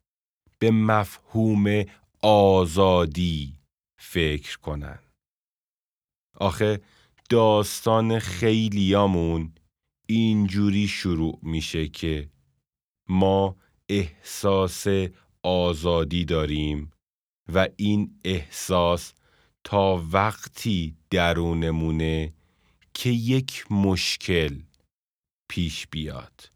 به 0.59 0.71
مفهوم 0.71 1.83
آزادی 2.21 3.59
فکر 3.99 4.57
کنن. 4.57 4.99
آخه 6.35 6.81
داستان 7.29 8.19
خیلیامون 8.19 9.53
اینجوری 10.07 10.87
شروع 10.87 11.39
میشه 11.41 11.87
که 11.87 12.29
ما 13.09 13.55
احساس 13.89 14.87
آزادی 15.43 16.25
داریم 16.25 16.91
و 17.53 17.67
این 17.75 18.19
احساس 18.25 19.13
تا 19.63 20.05
وقتی 20.11 20.97
درونمونه 21.09 22.33
که 22.99 23.09
یک 23.09 23.71
مشکل 23.71 24.61
پیش 25.49 25.87
بیاد. 25.87 26.51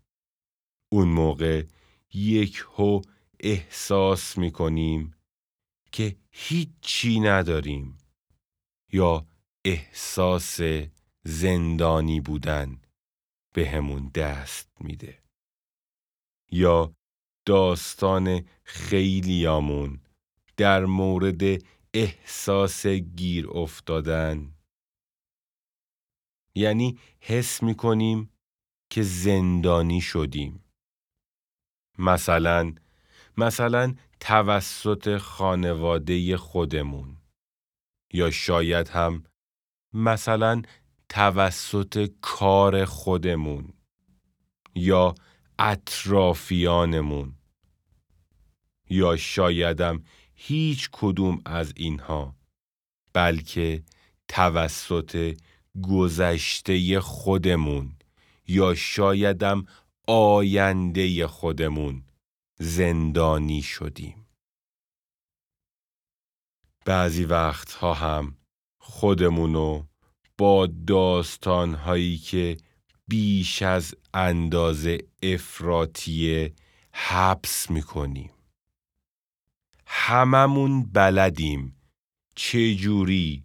اون 0.91 1.07
موقع 1.07 1.65
یک 2.13 2.63
هو 2.67 3.01
احساس 3.39 4.37
می 4.37 4.51
کنیم 4.51 5.15
که 5.91 6.15
هیچی 6.31 7.19
نداریم 7.19 7.97
یا 8.93 9.27
احساس 9.65 10.59
زندانی 11.23 12.21
بودن 12.21 12.81
به 13.53 13.69
همون 13.69 14.07
دست 14.15 14.71
میده. 14.79 15.23
یا 16.51 16.93
داستان 17.45 18.45
خیلیامون 18.63 20.01
در 20.57 20.85
مورد 20.85 21.41
احساس 21.93 22.85
گیر 22.87 23.49
افتادن 23.49 24.60
یعنی 26.55 26.99
حس 27.19 27.63
می‌کنیم 27.63 28.29
که 28.89 29.01
زندانی 29.01 30.01
شدیم. 30.01 30.63
مثلا 31.97 32.75
مثلا 33.37 33.95
توسط 34.19 35.17
خانواده 35.17 36.37
خودمون. 36.37 37.17
یا 38.13 38.31
شاید 38.31 38.87
هم 38.87 39.23
مثلا 39.93 40.61
توسط 41.09 42.11
کار 42.21 42.85
خودمون. 42.85 43.73
یا 44.75 45.15
اطرافیانمون. 45.59 47.35
یا 48.89 49.17
شایدم 49.17 50.03
هیچ 50.35 50.89
کدوم 50.91 51.41
از 51.45 51.73
اینها. 51.75 52.35
بلکه 53.13 53.83
توسط 54.27 55.37
گذشته 55.83 56.99
خودمون 56.99 57.95
یا 58.47 58.75
شایدم 58.75 59.65
آینده 60.07 61.27
خودمون 61.27 62.03
زندانی 62.59 63.61
شدیم. 63.61 64.27
بعضی 66.85 67.25
وقتها 67.25 67.93
هم 67.93 68.37
خودمونو 68.79 69.85
با 70.37 70.67
داستانهایی 70.87 72.17
که 72.17 72.57
بیش 73.07 73.61
از 73.61 73.95
اندازه 74.13 74.97
افراتیه 75.23 76.53
حبس 76.93 77.71
می‌کنیم. 77.71 78.31
هممون 79.85 80.83
بلدیم 80.83 81.75
چجوری 82.35 83.43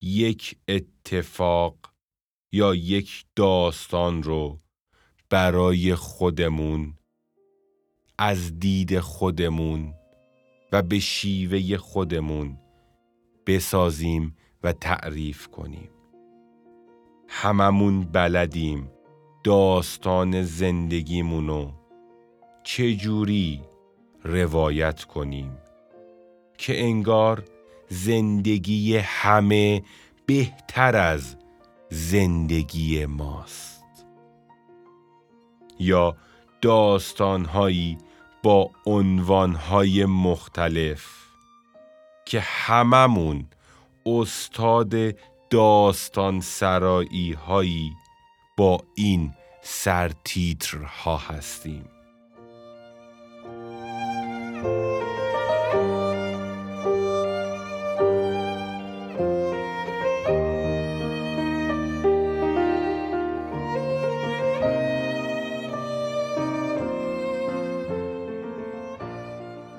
یک 0.00 0.56
اتفاق 0.68 1.76
یا 2.52 2.74
یک 2.74 3.24
داستان 3.36 4.22
رو 4.22 4.60
برای 5.30 5.94
خودمون 5.94 6.94
از 8.18 8.58
دید 8.60 9.00
خودمون 9.00 9.94
و 10.72 10.82
به 10.82 10.98
شیوه 10.98 11.76
خودمون 11.76 12.58
بسازیم 13.46 14.36
و 14.62 14.72
تعریف 14.72 15.46
کنیم. 15.46 15.90
هممون 17.28 18.04
بلدیم 18.04 18.90
داستان 19.44 20.42
زندگیمونو 20.42 21.72
چجوری 22.62 23.60
روایت 24.24 25.04
کنیم 25.04 25.58
که 26.58 26.80
انگار 26.82 27.44
زندگی 27.88 28.96
همه 28.96 29.82
بهتر 30.26 30.96
از 30.96 31.36
زندگی 31.90 33.06
ماست. 33.06 33.84
یا 35.78 36.16
داستانهایی 36.62 37.98
با 38.42 38.70
عنوانهای 38.86 40.04
مختلف 40.04 41.06
که 42.24 42.40
هممون 42.40 43.46
استاد 44.06 44.94
داستان 45.50 46.40
سرایی 46.40 47.32
هایی 47.32 47.92
با 48.56 48.80
این 48.94 49.34
سرتیترها 49.62 51.16
هستیم. 51.16 51.84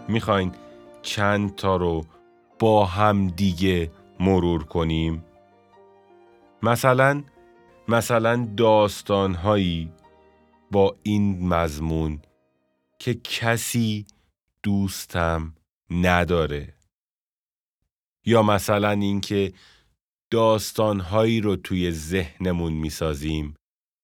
می‌خواین 0.10 0.52
چند 1.02 1.56
تا 1.56 1.76
رو 1.76 2.06
با 2.60 2.86
هم 2.86 3.28
دیگه 3.28 3.91
مرور 4.19 4.63
کنیم؟ 4.63 5.26
مثلا 6.63 7.24
مثلا 7.88 8.50
داستانهایی 8.58 9.91
با 10.72 10.95
این 11.04 11.48
مضمون 11.48 12.22
که 13.00 13.13
کسی 13.13 14.06
دوستم 14.63 15.54
نداره. 15.91 16.74
یا 18.26 18.43
مثلا 18.43 18.91
اینکه 18.91 19.54
داستانهایی 20.32 21.41
رو 21.41 21.56
توی 21.56 21.91
ذهنمون 21.91 22.74
می‌سازیم 22.74 23.54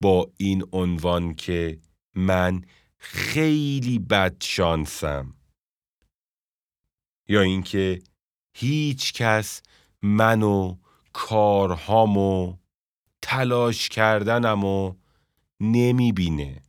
با 0.02 0.32
این 0.38 0.63
عنوان 0.72 1.34
که 1.34 1.80
من 2.15 2.62
خیلی 2.98 4.00
بد 4.00 4.36
شانسم. 4.39 5.34
یا 7.28 7.42
اینکه 7.42 8.02
هیچ 8.58 9.14
کس 9.14 9.62
منو 10.02 10.78
کارهامو 11.14 12.58
تلاش 13.22 13.90
کردنمو 13.90 14.96
نمی‌بینه. 15.60 16.62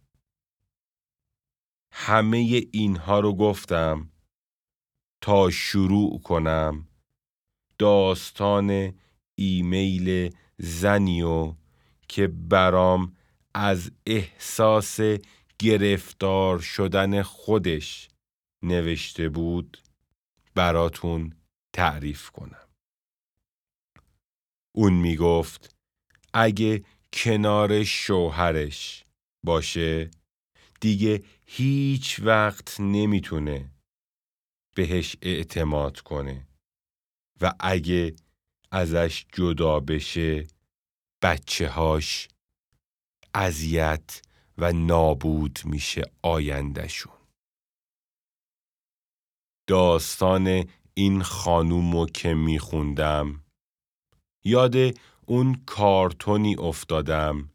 همه 1.93 2.63
اینها 2.73 3.21
رو 3.21 3.35
گفتم 3.35 4.11
تا 5.21 5.51
شروع 5.51 6.21
کنم 6.21 6.89
داستان 7.79 8.93
ایمیل 9.35 10.35
زنیو 10.59 11.55
که 12.09 12.27
برام 12.27 13.17
از 13.55 13.91
احساس 14.07 14.99
گرفتار 15.59 16.59
شدن 16.59 17.23
خودش 17.23 18.09
نوشته 18.63 19.29
بود. 19.29 19.79
براتون 20.57 21.37
تعریف 21.73 22.31
کنم. 22.31 22.69
اون 24.75 24.93
می‌گفت 24.93 25.77
اگه 26.35 26.85
کنار 27.13 27.85
شوهرش 27.85 29.05
باشه 29.45 30.11
دیگه 30.81 31.25
هیچ 31.47 32.21
وقت 32.21 32.81
نمی‌تونه 32.81 33.71
بهش 34.77 35.17
اعتماد 35.23 36.01
کنه 36.01 36.49
و 37.41 37.53
اگه 37.61 38.17
ازش 38.71 39.27
جدا 39.33 39.81
بشه 39.81 40.47
بچه 41.23 41.69
هاش 41.69 42.29
اذیت 43.35 44.23
و 44.59 44.73
نابود 44.73 45.59
میشه 45.65 46.03
آیندهشون 46.23 47.16
داستان 49.67 50.65
این 50.95 51.23
خانومو 51.23 52.07
که 52.07 52.35
میخوندم. 52.35 53.45
یاد 54.45 54.77
اون 55.27 55.63
کارتونی 55.67 56.57
افتادم 56.57 57.51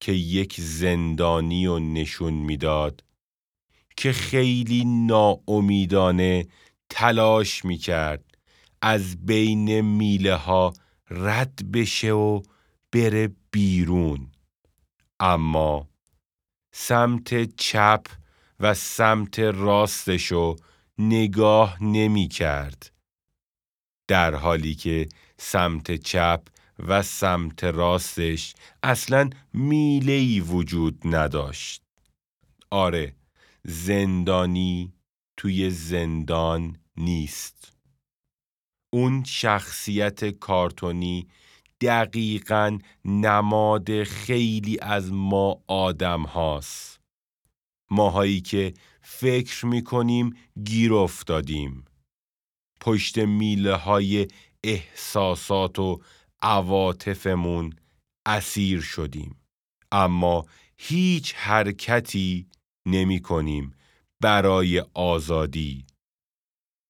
که 0.00 0.12
یک 0.12 0.60
زندانی 0.60 1.66
و 1.66 1.78
نشون 1.78 2.34
می‌داد 2.34 3.04
که 3.96 4.12
خیلی 4.12 4.84
ناامیدانه 4.84 6.46
تلاش 6.90 7.64
می‌کرد 7.64 8.24
از 8.82 9.26
بین 9.26 9.80
میله 9.80 10.34
ها 10.34 10.72
رد 11.10 11.72
بشه 11.72 12.12
و 12.12 12.42
بره 12.92 13.30
بیرون. 13.50 14.32
اما 15.20 15.88
سمت 16.72 17.56
چپ 17.56 18.06
و 18.60 18.74
سمت 18.74 19.38
راستشو 19.38 20.56
نگاه 21.00 21.82
نمی 21.84 22.28
کرد. 22.28 22.92
در 24.08 24.34
حالی 24.34 24.74
که 24.74 25.08
سمت 25.38 25.96
چپ 25.96 26.42
و 26.78 27.02
سمت 27.02 27.64
راستش 27.64 28.54
اصلا 28.82 29.30
میلهی 29.52 30.40
وجود 30.40 31.00
نداشت. 31.04 31.82
آره 32.70 33.14
زندانی 33.64 34.92
توی 35.36 35.70
زندان 35.70 36.76
نیست. 36.96 37.72
اون 38.92 39.24
شخصیت 39.24 40.24
کارتونی 40.24 41.28
دقیقا 41.80 42.78
نماد 43.04 44.04
خیلی 44.04 44.78
از 44.82 45.12
ما 45.12 45.62
آدم 45.66 46.22
هاست. 46.22 47.00
ماهایی 47.90 48.40
که 48.40 48.74
فکر 49.12 49.66
می‌کنیم 49.66 50.36
گیر 50.64 50.94
افتادیم. 50.94 51.84
پشت 52.80 53.18
میله 53.18 53.74
های 53.74 54.28
احساسات 54.64 55.78
و 55.78 56.00
عواطفمون 56.42 57.72
اسیر 58.26 58.80
شدیم. 58.80 59.36
اما 59.92 60.46
هیچ 60.78 61.34
حرکتی 61.34 62.48
نمی 62.86 63.20
کنیم 63.20 63.74
برای 64.20 64.84
آزادی. 64.94 65.86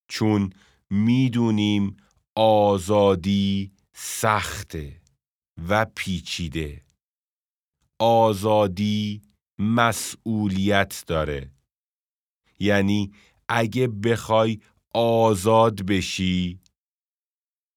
چون 0.09 0.53
می‌دونیم 0.91 1.97
آزادی 2.37 3.73
سخته 3.95 5.01
و 5.69 5.87
پیچیده 5.95 6.85
آزادی 7.99 9.23
مسئولیت 9.59 11.05
داره 11.07 11.51
یعنی 12.61 13.13
اگه 13.49 13.89
بخوای 13.89 14.59
آزاد 14.95 15.83
بشی 15.83 16.61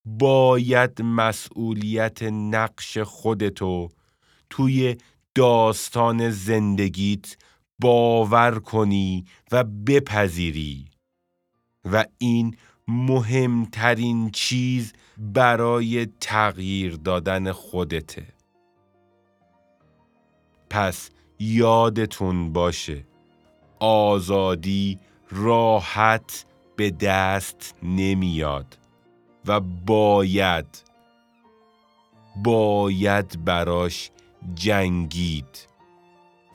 باید 0.06 1.02
مسئولیت 1.02 2.24
نقش 2.24 2.98
خودتو 2.98 3.90
توی 4.50 4.98
داستان 5.36 6.30
زندگیت 6.30 7.38
باور 7.82 8.60
کنی 8.60 9.26
و 9.52 9.64
بپذیری. 9.64 10.86
و 11.92 12.06
این 12.18 12.58
مهمترین 12.88 14.32
چیز 14.32 14.94
برای 15.18 16.06
تغییر 16.06 16.96
دادن 16.96 17.52
خودته. 17.52 18.28
پس 20.70 21.10
یادتون 21.40 22.54
باشه 22.54 23.06
آزادی 23.84 25.00
راحت 25.32 26.46
به 26.76 26.92
دست 26.92 27.76
نمیاد 27.84 28.78
و 29.46 29.60
باید 29.60 30.84
باید 32.44 33.46
براش 33.46 34.12
جنگید 34.56 35.68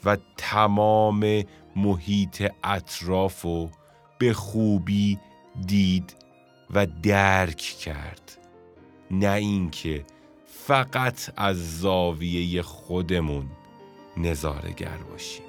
و 0.05 0.17
تمام 0.37 1.45
محیط 1.77 2.53
اطراف 2.65 3.45
و 3.45 3.71
به 4.19 4.33
خوبی 4.33 5.19
دید 5.67 6.17
و 6.71 6.87
درک 7.03 7.57
کرد. 7.57 8.39
نه 9.11 9.33
اینکه 9.33 10.05
فقط 10.47 11.33
از 11.37 11.81
زاویه 11.81 12.63
خودمون 12.63 13.47
نظارگر 14.17 14.97
باشیم. 15.11 15.48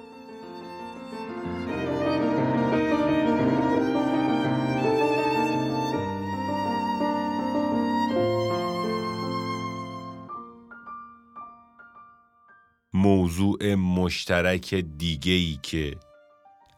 موضوع 13.30 13.74
مشترک 13.74 14.74
دیگه 14.74 15.32
ای 15.32 15.58
که 15.62 15.96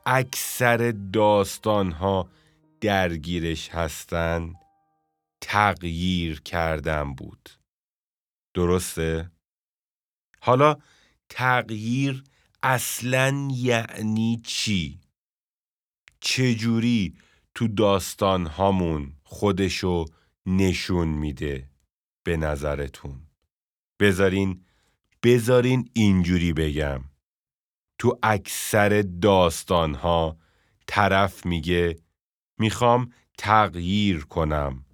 اکثر 0.06 0.94
داستان 1.12 1.92
ها 1.92 2.28
درگیرش 2.80 3.68
هستن 3.68 4.52
تغییر 5.40 6.40
کردن 6.40 7.14
بود 7.14 7.50
درسته؟ 8.54 9.30
حالا 10.40 10.76
تغییر 11.28 12.24
اصلا 12.62 13.48
یعنی 13.52 14.42
چی؟ 14.44 15.00
چجوری 16.20 17.14
تو 17.54 17.68
داستان 17.68 18.46
هامون 18.46 19.12
خودشو 19.24 20.04
نشون 20.46 21.08
میده 21.08 21.70
به 22.24 22.36
نظرتون؟ 22.36 23.26
بذارین 24.00 24.64
بذارین 25.22 25.90
اینجوری 25.92 26.52
بگم. 26.52 27.04
تو 27.98 28.18
اکثر 28.22 29.02
داستان 29.02 29.94
ها 29.94 30.36
طرف 30.86 31.46
میگه 31.46 31.98
می‌خوام 32.58 33.12
تغییر 33.38 34.24
کنم. 34.24 34.84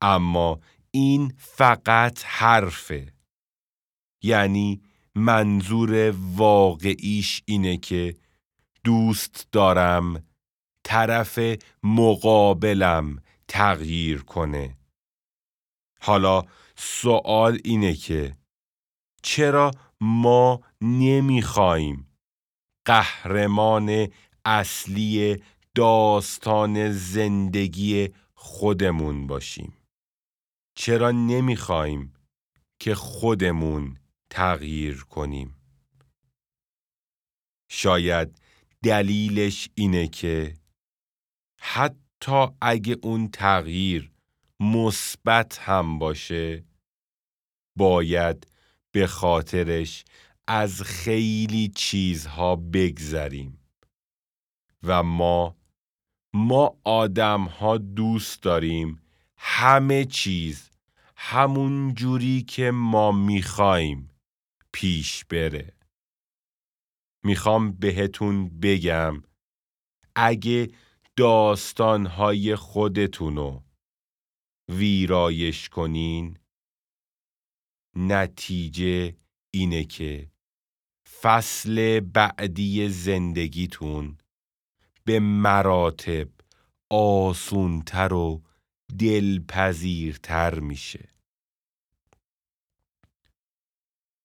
اما 0.00 0.60
این 0.90 1.34
فقط 1.38 2.22
حرفه. 2.24 3.12
یعنی 4.22 4.82
منظور 5.14 6.14
واقعیش 6.36 7.42
اینه 7.46 7.76
که 7.76 8.16
دوست 8.84 9.48
دارم 9.52 10.24
طرف 10.84 11.38
مقابلم 11.82 13.22
تغییر 13.48 14.22
کنه. 14.22 14.76
حالا 16.00 16.42
سوال 16.76 17.58
اینه 17.64 17.94
که 17.94 18.36
چرا 19.24 19.70
ما 20.00 20.60
نمی‌خوایم 20.80 22.06
قهرمان 22.86 24.08
اصلی 24.44 25.42
داستان 25.74 26.92
زندگی 26.92 28.08
خودمون 28.34 29.26
باشیم. 29.26 29.76
چرا 30.76 31.10
نمی‌خوایم 31.10 32.12
که 32.80 32.94
خودمون 32.94 33.98
تغییر 34.30 35.04
کنیم؟ 35.04 35.56
شاید 37.70 38.40
دلیلش 38.82 39.68
اینه 39.74 40.08
که 40.08 40.54
حتی 41.60 42.46
اگه 42.60 42.96
اون 43.02 43.28
تغییر 43.28 44.12
مثبت 44.60 45.58
هم 45.58 45.98
باشه 45.98 46.64
باید 47.78 48.53
به 48.94 49.06
خاطرش 49.06 50.04
از 50.46 50.82
خیلی 50.82 51.68
چیزها 51.68 52.56
بگذریم. 52.56 53.58
و 54.82 55.02
ما 55.02 55.56
ما 56.34 56.80
آدم 56.84 57.44
ها 57.44 57.78
دوست 57.78 58.42
داریم 58.42 59.02
همه 59.36 60.04
چیز 60.04 60.70
همون 61.16 61.94
جوری 61.94 62.42
که 62.42 62.70
ما 62.70 63.12
می‌خوایم 63.12 64.10
پیش 64.72 65.24
بره. 65.24 65.72
می‌خوام 67.24 67.72
بهتون 67.72 68.60
بگم 68.60 69.22
اگه 70.16 70.68
داستانهای 71.16 72.56
خودتونو 72.56 73.60
ویرایش 74.68 75.68
کنین 75.68 76.38
نتیجه 77.96 79.16
اینه 79.54 79.84
که 79.84 80.30
فصل 81.20 82.00
بعدی 82.00 82.88
زندگیتون 82.88 84.18
به 85.04 85.20
مراتب 85.20 86.28
آسونتر 86.90 88.12
و 88.12 88.42
دلپذیرتر 88.98 90.60
میشه. 90.60 91.08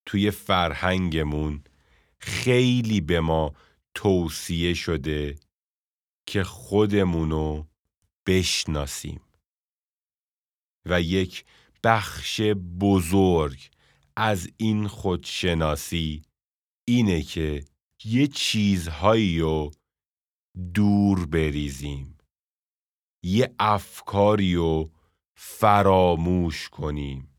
توی 0.06 0.32
فرهنگمون 0.32 1.64
خیلی 2.20 3.02
به 3.02 3.20
ما 3.20 3.54
توصیه 3.96 4.74
شده 4.74 5.40
که 6.26 6.44
خودمونو 6.44 7.66
بشناسیم 8.28 9.22
و 10.86 11.02
یک 11.02 11.46
بخش 11.84 12.42
بزرگ 12.80 13.70
از 14.16 14.50
این 14.58 14.88
خودشناسی 14.88 16.22
اینه 16.88 17.22
که 17.22 17.66
یه 18.06 18.28
چیزهایی 18.28 19.40
رو 19.40 19.72
دور 20.74 21.26
بریزیم. 21.26 22.18
یه 23.24 23.56
افکاری 23.60 24.56
رو 24.56 24.92
فراموش 25.36 26.70
کنیم. 26.70 27.30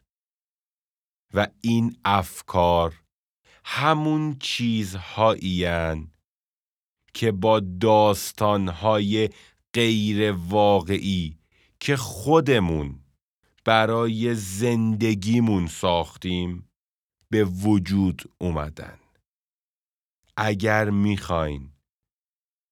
و 1.35 1.46
این 1.61 1.96
افکار 2.05 3.03
همون 3.64 4.37
چیزهایی 4.38 5.66
که 7.14 7.33
با 7.33 7.61
داستانهای 7.61 9.29
غیر 9.72 10.33
واقعی 10.33 11.38
که 11.81 11.96
خودمون 11.96 13.00
برای 13.64 14.35
زندگیمون 14.35 15.66
ساختیم 15.66 16.70
به 17.31 17.44
وجود 17.44 18.23
اومدن. 18.38 18.99
اگر 20.37 20.90
می‌خواین 20.90 21.70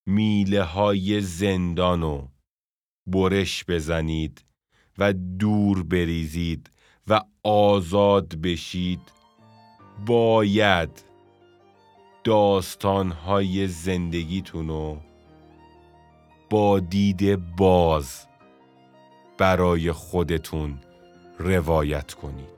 میله 0.07 0.63
های 0.63 1.21
زندانو 1.21 2.29
برش 3.07 3.65
بزنید 3.69 4.45
و 4.99 5.13
دور 5.13 5.83
بریزید 5.83 6.71
و 7.07 7.21
آزاد 7.43 8.35
بشید 8.35 9.01
باید 10.07 11.05
داستانهای 12.25 13.69
زندگیتون 13.69 14.69
رو 14.69 15.01
با 16.51 16.81
دید 16.81 17.57
باز 17.57 18.28
برای 19.39 19.93
خودتون 19.93 20.79
روایت 21.39 22.15
کنید. 22.15 22.58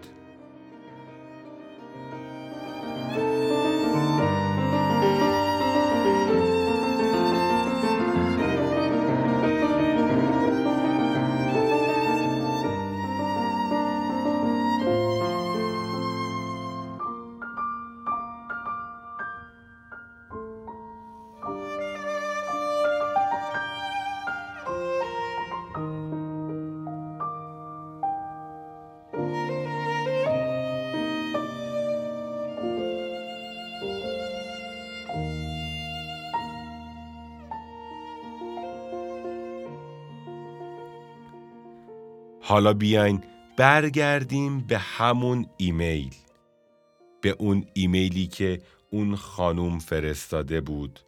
حالا 42.61 42.73
بیاین 42.73 43.25
برگردیم 43.57 44.61
به 44.61 44.79
همون 44.79 45.47
ایمیل. 45.57 46.15
به 47.21 47.31
اون 47.39 47.67
ایمیلی 47.75 48.27
که 48.27 48.63
اون 48.91 49.17
خانوم 49.17 49.79
فرستاده 49.79 50.61
بود 50.61 51.01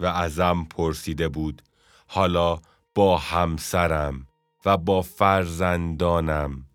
و 0.00 0.06
ازم 0.06 0.66
پرسیده 0.70 1.28
بود 1.28 1.62
حالا 2.06 2.60
با 2.94 3.18
همسرم 3.18 4.26
و 4.64 4.76
با 4.76 5.02
فرزندانم 5.02 6.66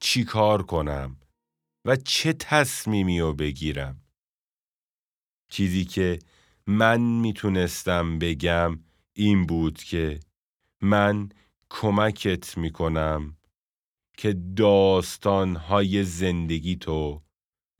چی 0.00 0.24
کار 0.24 0.62
کنم 0.62 1.16
و 1.84 1.96
چه 1.96 2.32
تصمیمی 2.32 3.20
رو 3.20 3.34
بگیرم؟ 3.34 4.00
چیزی 5.48 5.84
که 5.84 6.18
من 6.66 7.00
می‌تونستم 7.00 8.18
بگم 8.18 8.78
این 9.12 9.46
بود 9.46 9.78
که 9.78 10.20
من 10.82 11.28
کمکت 11.70 12.58
می‌کنم 12.58 13.36
که 14.16 14.32
داستانهای 14.56 16.04
زندگی 16.04 16.76
تو 16.76 17.22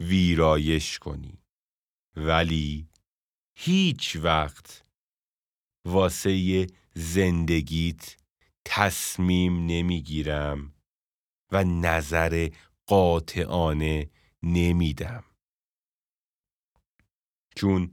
ویرایش 0.01 0.98
کنی. 0.98 1.42
ولی 2.16 2.88
هیچ 3.59 4.16
وقت 4.16 4.85
واسه 5.87 6.66
زندگیت 6.94 8.16
تصمیم 8.64 9.66
نمی‌گیرم 9.66 10.74
و 11.53 11.64
نظر 11.64 12.48
قاطعانه 12.87 14.11
نمیدم. 14.42 15.24
چون 17.57 17.92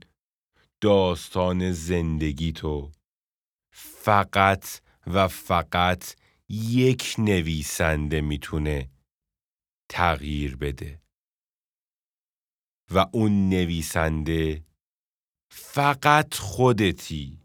داستان 0.80 1.72
زندگی 1.72 2.52
تو 2.52 2.92
فقط 3.72 4.80
و 5.06 5.28
فقط 5.28 6.16
یک 6.48 7.14
نویسنده 7.18 8.20
می‌تونه 8.20 8.90
تغییر 9.88 10.56
بده. 10.56 11.02
و 12.90 12.98
اون 13.12 13.48
نویسنده 13.48 14.64
فقط 15.50 16.34
خودتی. 16.34 17.40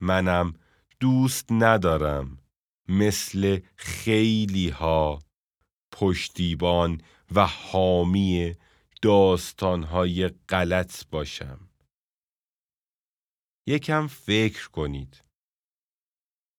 منم 0.00 0.54
دوست 1.00 1.46
ندارم 1.50 2.38
مثل 2.88 3.60
خیلی 3.76 4.68
ها 4.68 5.22
پشتیبان 5.92 7.00
و 7.34 7.46
حامی 7.46 8.54
داستانهای 9.02 10.28
غلط 10.28 11.06
باشم. 11.06 11.68
یکم 13.66 14.06
فکر 14.06 14.68
کنید. 14.68 15.23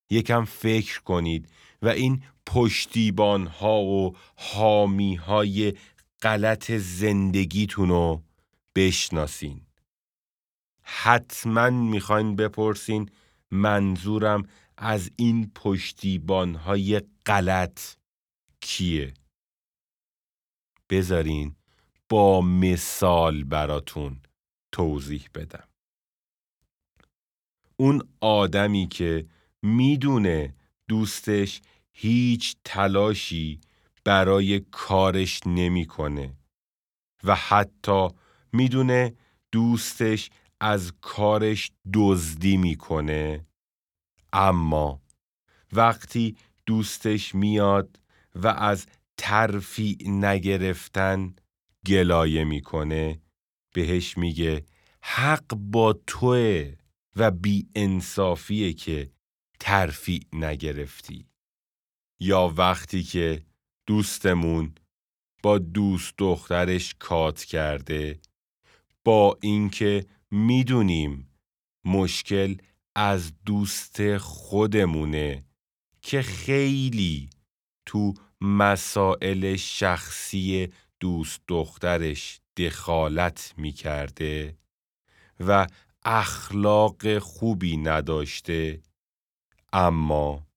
یکم 0.09 0.45
فکر 0.45 1.01
کنید 1.01 1.49
و 1.81 1.87
این 1.87 2.23
پشتیبان 2.45 3.47
ها 3.47 3.81
و 3.81 4.15
حامی 4.35 5.15
های 5.15 5.73
غلط 6.21 6.71
زندگیتون 6.71 7.89
رو 7.89 8.23
بشناسین. 8.75 9.61
حتما 10.81 11.69
می‌خواین 11.69 12.35
بپرسین 12.35 13.09
منظورم 13.51 14.43
از 14.77 15.11
این 15.15 15.51
پشتیبان 15.55 16.55
های 16.55 17.01
غلط 17.25 17.81
کیه. 18.61 19.13
بذارین 20.89 21.55
با 22.09 22.41
مثال 22.41 23.43
براتون 23.43 24.21
توضیح 24.71 25.27
بدم. 25.35 25.67
اون 27.77 28.01
آدمی 28.21 28.87
که 28.87 29.27
می‌دونه 29.65 30.55
دوستش 30.87 31.61
هیچ 31.93 32.55
تلاشی 32.63 33.61
برای 34.03 34.59
کارش 34.59 35.39
نمی‌کنه 35.45 36.37
و 37.23 37.35
حتی 37.35 38.07
می‌دونه 38.53 39.15
دوستش 39.51 40.29
از 40.59 40.93
کارش 41.01 41.71
دزدی 41.93 42.57
می‌کنه. 42.57 43.45
اما 44.33 45.01
وقتی 45.71 46.37
دوستش 46.65 47.35
میاد 47.35 47.99
و 48.35 48.47
از 48.47 48.85
ترفیع 49.17 49.97
نگرفتن 50.05 51.35
گلایه 51.85 52.43
می‌کنه 52.43 53.21
بهش 53.73 54.17
میگه 54.17 54.65
حق 55.01 55.55
با 55.55 55.93
توه 56.07 56.75
و 57.15 57.31
بی 57.31 57.67
انصافیه 57.75 58.73
که 58.73 59.14
ترفیع 59.59 60.21
نگرفتی. 60.33 61.25
یا 62.19 62.53
وقتی 62.57 63.03
که 63.03 63.45
دوستمون 63.87 64.75
با 65.43 65.57
دوست 65.57 66.13
دخترش 66.17 66.95
کات 66.99 67.43
کرده 67.43 68.19
با 69.03 69.37
اینکه 69.41 70.05
می‌دونیم 70.31 71.29
مشکل 71.85 72.55
از 72.95 73.33
دوست 73.45 74.17
خودمونه 74.17 75.45
که 76.01 76.21
خیلی 76.21 77.29
تو 77.85 78.13
مسائل 78.41 79.55
شخصی 79.55 80.67
دوست 80.99 81.41
دخترش 81.47 82.39
دخالت 82.57 83.53
می‌کرده 83.57 84.57
و 85.39 85.67
اخلاق 86.03 87.19
خوبی 87.19 87.77
نداشته 87.77 88.81
اما 89.75 90.47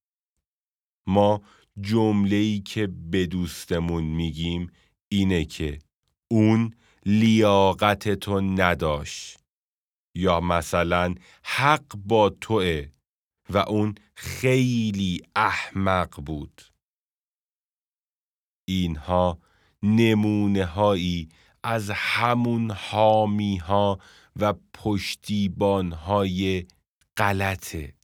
ما 1.07 1.41
جمله‌ای 1.81 2.59
که 2.59 2.87
به 2.87 3.25
دوستمون 3.25 4.03
میگیم 4.03 4.71
اینه 5.11 5.45
که 5.45 5.79
اون 6.31 6.73
لیاقت 7.05 8.09
تو 8.09 8.41
نداشت. 8.41 9.39
یا 10.15 10.39
مثلا 10.39 11.15
حق 11.43 11.95
با 11.95 12.29
توه 12.29 12.87
و 13.49 13.57
اون 13.57 13.95
خیلی 14.15 15.21
احمق 15.35 16.21
بود. 16.21 16.61
اینها 18.67 19.39
نمونه 19.83 20.65
هایی 20.65 21.29
از 21.63 21.89
همون 21.89 22.71
حامی 22.71 23.57
ها 23.57 23.99
و 24.35 24.53
پشتیبان 24.73 25.91
های 25.91 26.67
غلطه. 27.17 27.98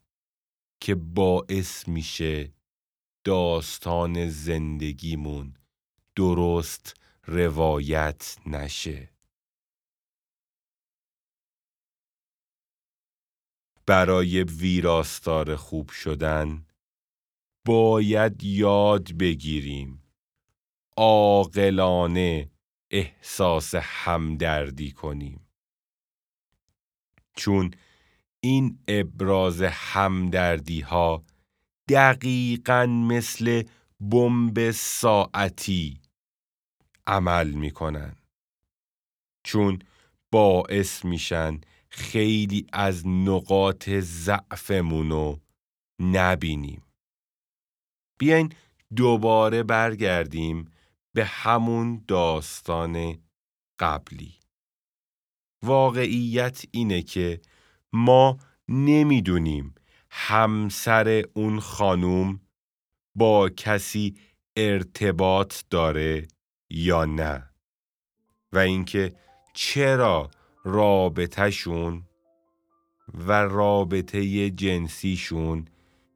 که 0.85 0.95
باعث 0.95 1.87
میشه 1.87 2.53
داستان 3.23 4.29
زندگیمون 4.29 5.53
درست 6.15 6.93
روایت 7.27 8.37
نشه. 8.45 9.09
برای 13.85 14.43
ویراستار 14.43 15.55
خوب 15.55 15.89
شدن 15.89 16.65
باید 17.65 18.43
یاد 18.43 19.11
بگیریم 19.11 20.03
عاقلانه 20.97 22.51
احساس 22.91 23.75
همدردی 23.75 24.91
کنیم. 24.91 25.47
چون 27.35 27.71
این 28.45 28.79
ابراز 28.87 29.61
همدردی 29.61 30.81
ها 30.81 31.23
دقیقا 31.89 32.85
مثل 32.85 33.63
بمب 33.99 34.71
ساعتی 34.71 36.01
عمل 37.07 37.51
می‌کنن. 37.51 38.15
چون 39.45 39.79
باعث 40.31 41.05
میشن 41.05 41.61
خیلی 41.89 42.67
از 42.73 43.07
نقاط 43.07 43.89
ضعفمونو 43.89 45.37
نبینیم. 45.99 46.83
بیاین 48.19 48.53
دوباره 48.95 49.63
برگردیم 49.63 50.71
به 51.15 51.25
همون 51.25 52.03
داستان 52.07 53.17
قبلی. 53.79 54.33
واقعیت 55.63 56.65
اینه 56.71 57.01
که 57.01 57.41
ما 57.95 58.37
نمی‌دونیم 58.67 59.75
همسر 60.09 61.23
اون 61.33 61.59
خانوم 61.59 62.41
با 63.15 63.49
کسی 63.49 64.15
ارتباط 64.57 65.55
داره 65.69 66.27
یا 66.69 67.05
نه 67.05 67.49
و 68.51 68.57
اینکه 68.57 69.13
چرا 69.53 70.31
رابطهشون 70.63 72.03
و 73.13 73.31
رابطه 73.31 74.49
جنسیشون 74.49 75.65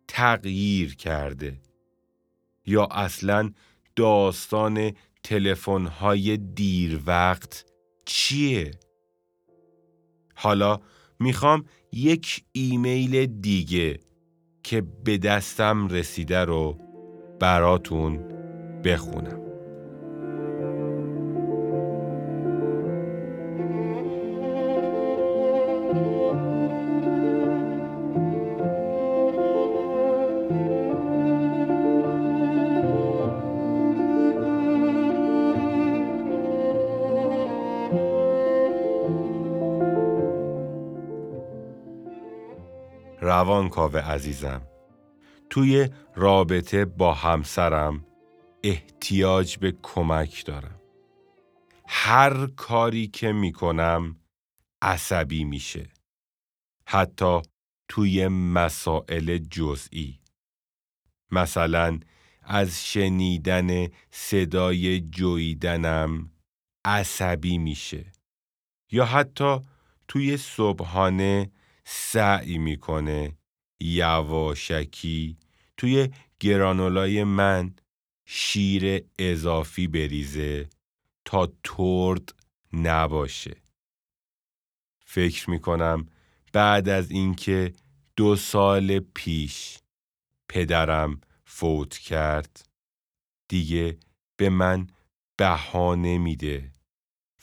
تغییر 0.08 0.96
کرده 0.96 1.62
یا 2.66 2.86
اصلا 2.86 3.54
داستان 3.96 4.92
تلفن‌های 5.24 6.38
دیر 6.38 7.02
وقت 7.06 7.66
چیه؟ 8.06 8.72
حالا 10.36 10.80
می‌خوام 11.20 11.66
یک 11.94 12.44
ایمیل 12.52 13.26
دیگه 13.26 14.00
که 14.64 14.84
به 15.04 15.18
دستم 15.18 15.88
رسیده 15.88 16.46
رو 16.46 16.78
براتون 17.40 18.20
بخونم. 18.84 19.49
روانکاو 43.30 43.98
عزیزم. 43.98 44.62
توی 45.50 45.90
رابطه 46.16 46.86
با 46.86 47.14
همسرم 47.14 48.06
احتیاج 48.64 49.58
به 49.58 49.78
کمک 49.84 50.46
دارم. 50.46 50.82
هر 51.88 52.48
کاری 52.48 53.08
که 53.08 53.32
می‌کنم 53.32 54.16
عصبی 54.82 55.44
میشه. 55.44 55.90
حتی 56.88 57.42
توی 57.88 58.28
مسائل 58.28 59.38
جزئی. 59.38 60.20
مثلا 61.32 62.00
از 62.44 62.86
شنیدن 62.86 63.88
صدای 64.12 65.00
جویدنم 65.00 66.32
عصبی 66.86 67.58
میشه. 67.58 68.06
یا 68.92 69.06
حتی 69.06 69.60
توی 70.08 70.38
صبحانه 70.38 71.52
سعی 71.92 72.58
می‌کنه 72.58 73.38
یواشکی 73.82 75.38
توی 75.78 76.10
گرانولای 76.40 77.24
من 77.24 77.76
شیر 78.26 79.06
اضافی 79.20 79.88
بریزه 79.88 80.70
تا 81.26 81.54
ترد 81.64 82.36
نباشه. 82.74 83.62
فکر 85.06 85.50
می‌کنم 85.50 86.06
بعد 86.54 86.90
از 86.90 87.12
اینکه 87.12 87.74
دو 88.16 88.36
سال 88.36 89.00
پیش 89.00 89.80
پدرم 90.50 91.22
فوت 91.46 91.98
کرد 91.98 92.66
دیگه 93.48 93.98
به 94.40 94.50
من 94.50 94.88
بهانه 95.38 96.18
میده 96.18 96.74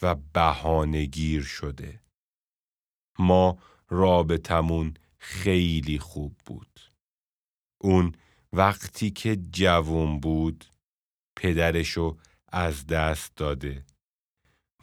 و 0.02 0.14
بهانه 0.14 1.04
گیر 1.04 1.42
شده. 1.42 2.00
ما 3.18 3.58
رابطمون 3.88 4.94
خیلی 5.18 5.98
خوب 5.98 6.36
بود. 6.46 6.80
اون 7.78 8.12
وقتی 8.52 9.10
که 9.10 9.36
جوون 9.36 10.20
بود 10.20 10.64
پدرشو 11.36 12.16
از 12.48 12.86
دست 12.86 13.36
داده. 13.36 13.84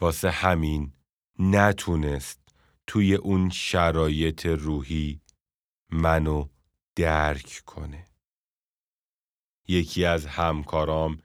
واسه 0.01 0.31
همین 0.31 0.93
نتونست 1.39 2.39
توی 2.87 3.15
اون 3.15 3.49
شرایط 3.49 4.45
روحی 4.45 5.21
منو 5.91 6.47
درک 6.95 7.61
کنه. 7.65 8.07
یکی 9.67 10.05
از 10.05 10.25
همکارام 10.25 11.17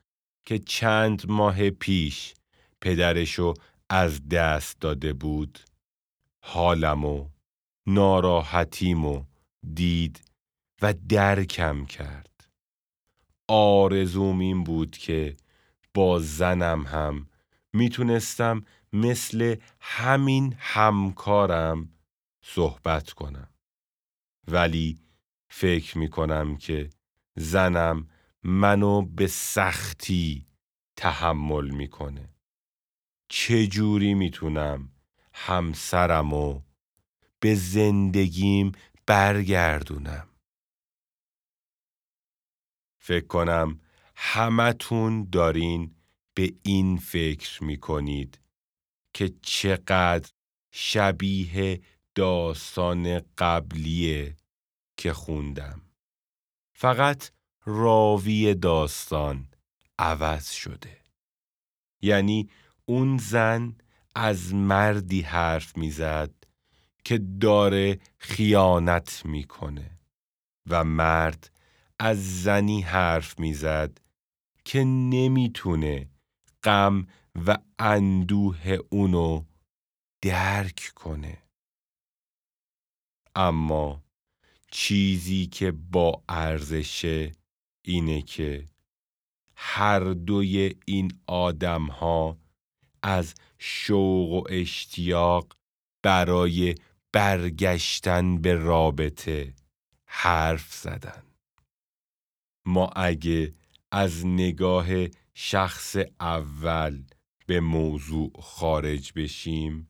که 0.45 0.59
چند 0.59 1.31
ماه 1.31 1.71
پیش 1.71 2.35
پدرشو 2.81 3.55
از 3.89 4.29
دست 4.29 4.81
داده 4.81 5.13
بود 5.13 5.59
حالمو 6.41 7.29
ناراحتیمو 7.91 9.25
دید 9.75 10.21
و 10.83 10.95
درکم 11.09 11.85
کرد. 11.85 12.51
آرزوم 13.49 14.39
این 14.39 14.65
بود 14.65 14.97
که 14.97 15.37
با 15.95 16.19
زنم 16.19 16.87
هم 16.87 17.29
می‌تونستم 17.73 18.65
مثل 18.93 19.57
همین 19.81 20.55
همکارم 20.59 21.89
صحبت 22.43 23.13
کنم. 23.13 23.49
ولی 24.49 24.99
فکر 25.49 25.99
می‌کنم 25.99 26.57
که 26.57 26.91
زنم 27.37 28.09
منو 28.43 29.03
به 29.03 29.27
سختی 29.27 30.47
تحمل 30.97 31.71
می‌کنه. 31.71 32.35
چجوری 33.29 34.15
می‌تونم 34.15 34.93
همسرمو 35.33 36.63
به 37.41 37.55
زندگیم 37.55 38.73
برگردونم. 39.07 40.29
فکر 42.99 43.27
کنم 43.27 43.81
همتون 44.17 45.29
دارین 45.33 45.95
به 46.35 46.55
این 46.63 46.97
فکر 46.97 47.65
می‌کنید 47.65 48.41
که 49.15 49.35
چقدر 49.43 50.31
شبیه 50.73 51.81
داستان 52.15 53.21
قبلیه 53.39 54.37
که 54.97 55.13
خوندم. 55.13 55.83
فقط 56.73 57.31
راوی 57.65 58.55
داستان 58.55 59.49
عوض 59.99 60.51
شده. 60.51 60.99
یعنی 62.03 62.51
اون 62.85 63.19
زن 63.19 63.77
از 64.15 64.55
مردی 64.55 65.23
حرف 65.23 65.77
می‌زد 65.77 66.38
که 67.09 67.19
داره 67.41 67.99
خیانت 68.19 69.23
می‌کنه 69.27 69.91
و 70.67 70.85
مرد 70.85 71.51
از 71.99 72.43
زنی 72.43 72.81
حرف 72.81 73.39
می‌زد 73.39 73.99
که 74.65 74.85
نمی‌تونه 74.85 76.09
غم 76.63 77.07
و 77.47 77.59
اندوه 77.79 78.79
اونو 78.91 79.45
درک 80.23 80.93
کنه. 80.95 81.43
اما 83.35 84.03
چیزی 84.71 85.47
که 85.47 85.73
با 85.73 86.23
ارزشه 86.29 87.33
اینه 87.85 88.23
که 88.23 88.67
هر 89.57 90.01
دوی 90.01 90.75
این 90.85 91.21
آدم 91.27 91.87
ها 91.87 92.39
از 93.03 93.35
شوق 93.59 94.33
و 94.33 94.45
اشتیاق 94.51 95.57
برای 96.03 96.75
برگشتن 97.19 98.39
به 98.39 98.55
رابطه 98.55 99.55
حرف 100.07 100.75
زدن. 100.75 101.23
ما 102.67 102.87
اگه 102.87 103.55
از 103.93 104.27
نگاه 104.27 104.87
شخص 105.35 105.97
اول 106.21 107.03
به 107.47 107.61
موضوع 107.61 108.33
خارج 108.41 109.13
بشیم 109.17 109.89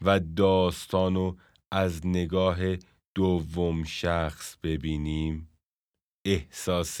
و 0.00 0.20
داستانو 0.20 1.36
از 1.70 2.06
نگاه 2.06 2.58
دوم 3.14 3.84
شخص 3.84 4.56
ببینیم 4.62 5.48
احساس 6.24 7.00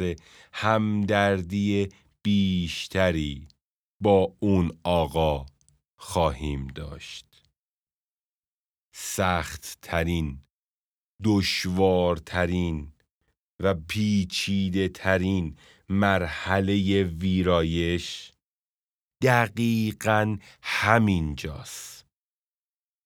همدردی 0.52 1.88
بیشتری 2.22 3.48
با 4.02 4.36
اون 4.40 4.78
آقا 4.84 5.46
خواهیم 5.96 6.66
داشت. 6.66 7.29
سخت 8.92 9.78
ترین 9.82 10.42
دشوارترین 11.24 12.92
و 13.60 13.74
پیچیده 13.74 14.88
ترین 14.88 15.56
مرحله 15.88 17.02
ویرایش 17.02 18.32
دقیقا 19.22 20.36
همین 20.62 21.34
جاست. 21.34 22.06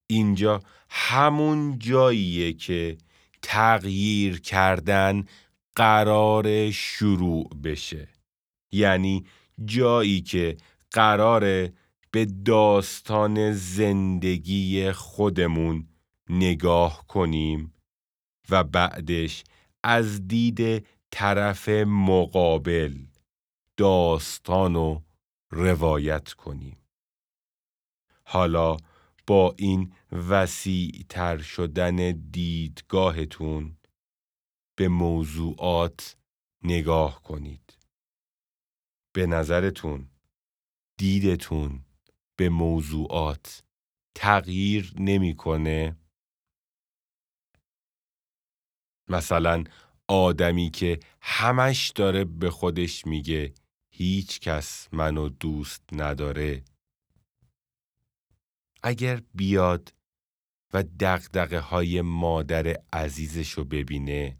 اینجا 0.06 0.62
همون 0.90 1.78
جاییه 1.78 2.52
که 2.52 2.98
تغییر 3.42 4.40
کردن 4.40 5.24
قرار 5.74 6.70
شروع 6.70 7.48
بشه 7.64 8.08
یعنی 8.72 9.26
جایی 9.64 10.20
که 10.20 10.56
قراره 10.90 11.72
به 12.14 12.24
داستان 12.24 13.52
زندگی 13.52 14.92
خودمون 14.92 15.88
نگاه 16.30 17.06
کنیم 17.06 17.74
و 18.50 18.64
بعدش 18.64 19.44
از 19.82 20.28
دید 20.28 20.86
طرف 21.10 21.68
مقابل 21.86 22.94
داستان 23.76 24.74
رو 24.74 25.02
روایت 25.50 26.32
کنیم. 26.32 26.76
حالا 28.24 28.76
با 29.26 29.54
این 29.58 29.92
وسیع 30.12 31.04
تر 31.08 31.38
شدن 31.38 32.10
دیدگاهتون 32.30 33.76
به 34.76 34.88
موضوعات 34.88 36.16
نگاه 36.62 37.22
کنید. 37.22 37.78
به 39.12 39.26
نظرتون 39.26 40.08
دیدتون 40.98 41.84
به 42.36 42.48
موضوعات. 42.48 43.62
تغییر 44.14 44.92
نمی‌کنه. 44.98 45.96
مثلا 49.08 49.64
آدمی 50.08 50.70
که 50.70 51.00
همش 51.20 51.90
داره 51.90 52.24
به 52.24 52.50
خودش 52.50 53.06
میگه 53.06 53.54
هیچ 53.90 54.40
کس 54.40 54.88
منو 54.92 55.28
دوست 55.28 55.82
نداره. 55.92 56.64
اگر 58.82 59.22
بیاد 59.34 59.94
و 60.72 60.82
دقدقه 60.82 61.58
های 61.58 62.00
مادر 62.00 62.76
عزیزشو 62.92 63.64
ببینه 63.64 64.38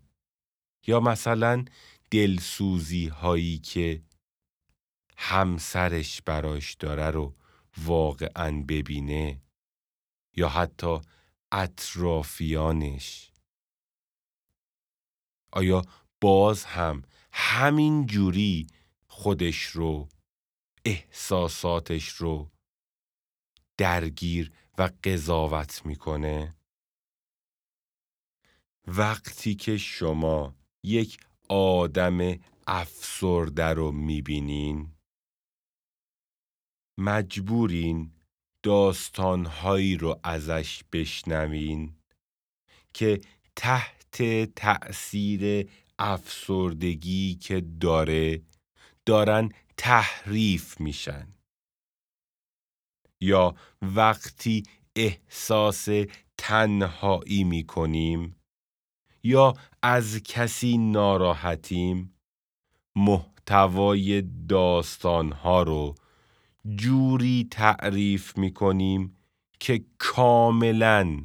یا 0.86 1.01
مثلا 1.01 1.64
دلسوزی 2.11 3.07
هایی 3.07 3.59
که 3.59 4.03
همسرش 5.16 6.22
براش 6.22 6.74
داره 6.74 7.11
رو 7.11 7.34
واقعا 7.79 8.64
ببینه 8.68 9.43
یا 10.37 10.49
حتی 10.49 11.01
اطرافیانش. 11.53 13.33
آیا 15.53 15.83
باز 16.20 16.64
هم 16.64 17.03
همین 17.33 18.07
جوری 18.07 18.66
خودش 19.07 19.62
رو 19.62 20.09
احساساتش 20.85 22.09
رو 22.09 22.51
درگیر 23.77 24.53
و 24.79 24.91
قضاوت 25.05 25.87
می‌کنه؟ 25.87 26.57
وقتی 28.87 29.55
که 29.55 29.77
شما 29.77 30.55
یک 30.83 31.18
آدم 31.49 32.39
افسرده 32.66 33.64
رو 33.64 33.93
می‌بینین 33.93 34.93
مجبورین 36.99 38.12
داستانهایی 38.62 39.97
رو 39.97 40.20
ازش 40.22 40.82
بشنوین 40.92 41.95
که 42.95 43.20
تحت 43.57 44.22
تأثیر 44.57 45.70
افسردگی 45.99 47.34
که 47.34 47.61
داره 47.80 48.42
دارن 49.07 49.49
تحریف 49.76 50.80
میشن. 50.80 51.34
یا 53.20 53.55
وقتی 53.82 54.62
احساس 54.97 55.88
تنهایی 56.38 57.45
می‌کنیم 57.45 58.36
یا 59.22 59.55
از 59.82 60.22
کسی 60.24 60.78
ناراحتیم 60.78 62.14
محتوای 62.97 64.22
داستانها 64.49 65.62
رو 65.62 65.95
جوری 66.67 67.49
تعریف 67.51 68.39
می 68.39 68.53
کنیم 68.53 69.17
که 69.61 69.85
کاملا 69.99 71.25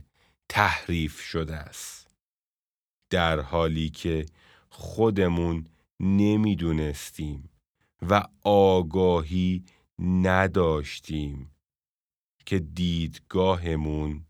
تحریف 0.50 1.20
شده 1.22 1.56
است. 1.56 2.08
در 3.10 3.40
حالی 3.40 3.90
که 3.90 4.26
خودمون 4.70 5.68
نمی‌دونستیم 6.00 7.50
و 8.02 8.24
آگاهی 8.44 9.66
نداشتیم 10.00 11.52
که 12.46 12.60
دیدگاهمون 12.60 14.26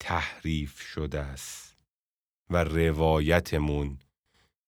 تحریف 0.00 0.80
شده 0.80 1.20
است 1.20 1.76
و 2.50 2.64
روایتمون 2.64 3.98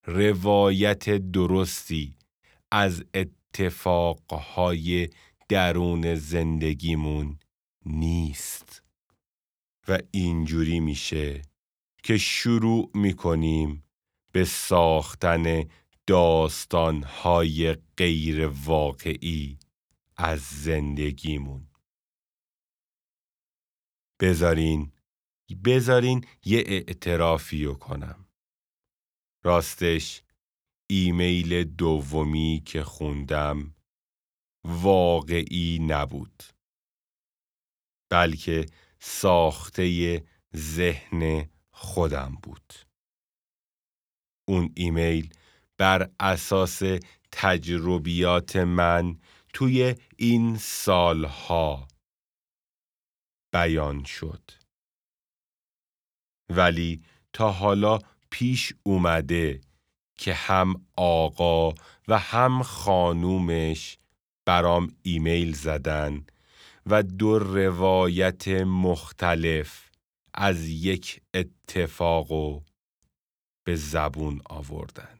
روایت 0.06 1.10
درستی 1.10 2.16
از 2.70 3.04
اتفاقهای 3.54 5.08
درون 5.48 6.14
زندگیمون 6.14 7.38
نیست. 7.86 8.82
و 9.88 9.98
اینجوری 10.10 10.80
میشه 10.80 11.42
که 12.02 12.18
شروع 12.18 12.90
می‌کنیم 12.94 13.84
به 14.32 14.44
ساختن 14.44 15.64
داستانهای 16.06 17.76
غیر 17.96 18.46
واقعی 18.46 19.58
از 20.16 20.40
زندگیمون. 20.40 21.68
بذارین 24.20 24.92
بذارین 25.64 26.24
یه 26.44 26.58
اعترافی 26.66 27.66
کنم. 27.74 28.26
راستش 29.42 30.22
ایمیل 30.90 31.64
دومی 31.64 32.62
که 32.66 32.82
خوندم 32.84 33.74
واقعی 34.64 35.78
نبود. 35.82 36.42
بلکه 38.10 38.66
ساخته 38.98 40.24
ذهن 40.56 41.48
خودم 41.70 42.38
بود. 42.42 42.74
اون 44.48 44.72
ایمیل 44.76 45.34
بر 45.78 46.10
اساس 46.20 46.82
تجربیات 47.32 48.56
من 48.56 49.18
توی 49.52 49.94
این 50.16 50.56
سالها 50.56 51.88
بیان 53.52 54.04
شد. 54.04 54.50
ولی 56.48 57.02
تا 57.32 57.52
حالا 57.52 57.98
پیش 58.30 58.72
اومده 58.82 59.60
که 60.16 60.34
هم 60.34 60.86
آقا 60.96 61.74
و 62.08 62.18
هم 62.18 62.62
خانومش 62.62 63.98
برام 64.44 64.92
ایمیل 65.02 65.54
زدن 65.54 66.26
و 66.86 67.02
دو 67.02 67.38
روایت 67.38 68.48
مختلف 68.48 69.90
از 70.34 70.68
یک 70.68 71.20
اتفاق 71.34 72.62
به 73.64 73.76
زبون 73.76 74.40
آوردن. 74.46 75.18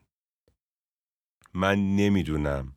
من 1.54 1.96
نمی‌دونم 1.96 2.76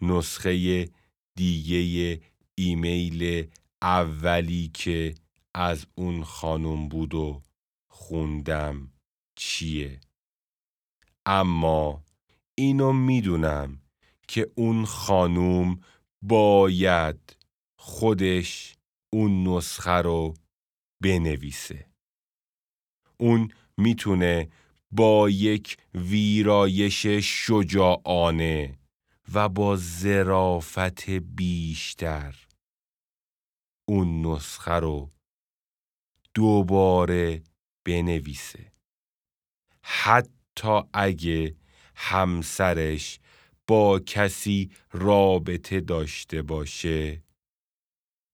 نسخه 0.00 0.88
دیگه 1.34 2.20
ایمیل 2.54 3.50
اولی 3.82 4.70
که 4.74 5.14
از 5.54 5.86
اون 5.94 6.24
خانم 6.24 6.88
بود 6.88 7.14
و 7.14 7.42
خوندم 7.88 8.92
چیه. 9.36 10.00
اما 11.26 12.04
اینو 12.54 12.92
می‌دونم 12.92 13.82
که 14.28 14.50
اون 14.54 14.84
خانوم 14.84 15.80
باید 16.22 17.36
خودش 17.76 18.76
اون 19.12 19.48
نسخه 19.48 19.90
رو 19.90 20.34
بنویسه. 21.02 21.86
اون 23.16 23.52
می‌تونه 23.76 24.50
با 24.90 25.30
یک 25.30 25.76
ویرایش 25.94 27.06
شجاعانه 27.06 28.78
و 29.32 29.48
با 29.48 29.76
زرافت 29.76 31.10
بیشتر 31.10 32.46
اون 33.88 34.26
نسخه 34.26 34.72
رو 34.72 35.10
دوباره 36.34 37.42
بنویسه. 37.84 38.72
حتی 39.82 40.41
اگه 40.92 41.56
همسرش 41.94 43.20
با 43.66 43.98
کسی 43.98 44.70
رابطه 44.92 45.80
داشته 45.80 46.42
باشه. 46.42 47.22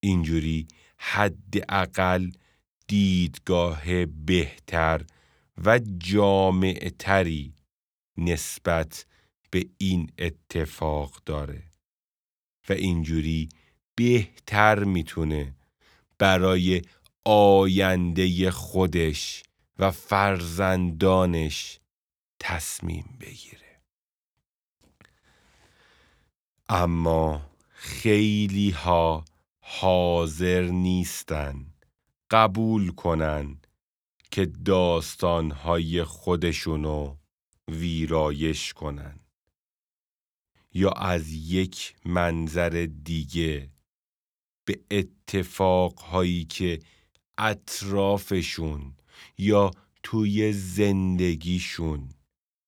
اینجوری 0.01 0.69
حداقل 0.99 2.31
دیدگاه 2.87 4.07
بهتر 4.07 5.05
و 5.65 5.81
جامع 5.99 6.91
تری 6.99 7.55
نسبت 8.17 9.07
به 9.51 9.67
این 9.79 10.11
اتفاق 10.19 11.23
داره 11.27 11.63
و 12.69 12.73
اینجوری 12.73 13.49
بهتر 13.95 14.85
می‌تونه 14.85 15.55
برای 16.19 16.83
آینده 17.25 18.51
خودش 18.51 19.43
و 19.79 19.91
فرزندانش 19.91 21.81
تصمیم 22.41 23.17
بگیره. 23.21 23.83
اما 26.69 27.51
خیلی 27.69 28.71
ها 28.71 29.25
حاضر 29.61 30.63
نیستن 30.63 31.67
قبول 32.31 32.91
کنن 32.91 33.61
که 34.31 34.47
داستانهای 34.47 36.05
خودشونو 36.05 37.17
ویرایش 37.69 38.73
کنن. 38.73 39.21
یا 40.75 40.91
از 40.91 41.33
یک 41.33 41.97
منظر 42.05 42.89
دیگه 43.05 43.71
به 44.65 44.81
اتفاقهایی 44.91 46.45
که 46.45 46.81
اطرافشون 47.39 48.97
یا 49.39 49.71
توی 50.03 50.53
زندگیشون 50.53 52.09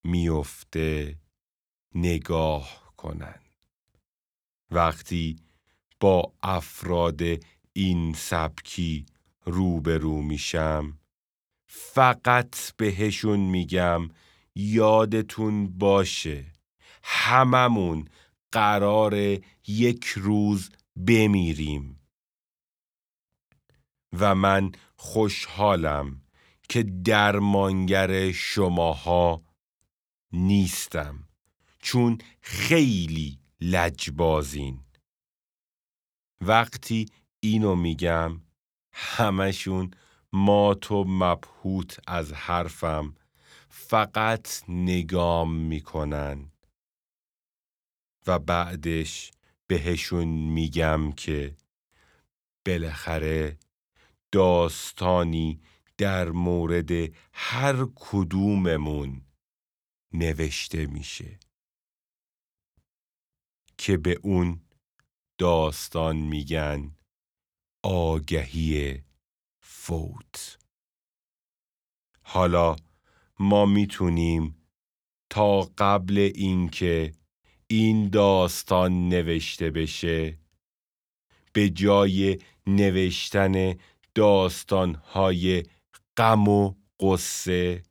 میفته 0.05 1.19
نگاه 1.95 2.93
کنن 2.97 3.41
وقتی 4.71 5.37
با 6.01 6.33
افراد 6.43 7.23
این 7.73 8.13
سبکی 8.13 9.07
روبرو 9.45 10.23
میشم 10.23 10.99
فقط 11.67 12.73
بهشون 12.77 13.41
میگم 13.41 14.09
یادتون 14.55 15.79
باشه 15.79 16.45
هممون 17.03 18.09
قرار 18.53 19.15
یک 19.67 20.05
روز 20.05 20.71
بمیریم. 21.07 22.01
و 24.13 24.35
من 24.35 24.73
خوشحالم 24.97 26.23
که 26.69 26.83
درمانگر 26.83 28.33
شماها 28.33 29.43
نیستم. 30.33 31.29
چون 31.79 32.19
خیلی 32.41 33.39
لجبازین. 33.61 34.81
وقتی 36.41 37.07
اینو 37.41 37.75
میگم 37.75 38.41
همشون 38.93 39.91
مات 40.33 40.91
و 40.91 41.05
مبهوت 41.05 42.01
از 42.07 42.33
حرفم 42.33 43.15
فقط 43.69 44.63
نگام 44.69 45.55
می‌کنن. 45.55 46.53
و 48.27 48.39
بعدش 48.39 49.31
بهشون 49.67 50.29
میگم 50.29 51.13
که 51.13 51.57
بالاخره 52.67 53.59
داستانی 54.33 55.61
در 55.99 56.31
مورد 56.31 56.91
هر 57.33 57.87
کدوممون 57.95 59.23
نوشته 60.13 60.87
میشه. 60.87 61.39
که 63.79 63.97
به 63.97 64.19
اون 64.23 64.61
داستان 65.39 66.17
میگن 66.17 66.97
آگهی 67.83 69.03
فوت. 69.61 70.59
حالا 72.23 72.77
ما 73.39 73.67
می‌تونیم 73.67 74.57
تا 75.31 75.61
قبل 75.79 76.31
اینکه 76.35 77.13
این 77.67 78.09
داستان 78.09 79.09
نوشته 79.09 79.71
بشه 79.71 80.39
به 81.53 81.71
جای 81.71 82.39
نوشتن 82.67 83.75
داستانهای 84.15 85.63
غم 86.17 86.49
و 86.49 86.75
قصه 87.01 87.83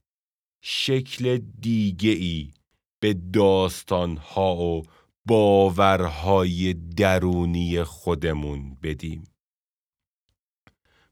شکل 0.62 1.38
دیگه 1.60 2.10
ای 2.10 2.52
به 3.00 3.14
داستانها 3.14 4.56
و 4.56 4.84
باورهای 5.26 6.74
درونی 6.74 7.84
خودمون 7.84 8.78
بدیم. 8.84 9.24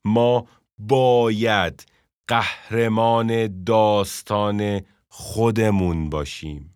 ما 0.05 0.47
باید 0.77 1.85
قهرمان 2.27 3.63
داستان 3.63 4.81
خودمون 5.07 6.09
باشیم. 6.09 6.75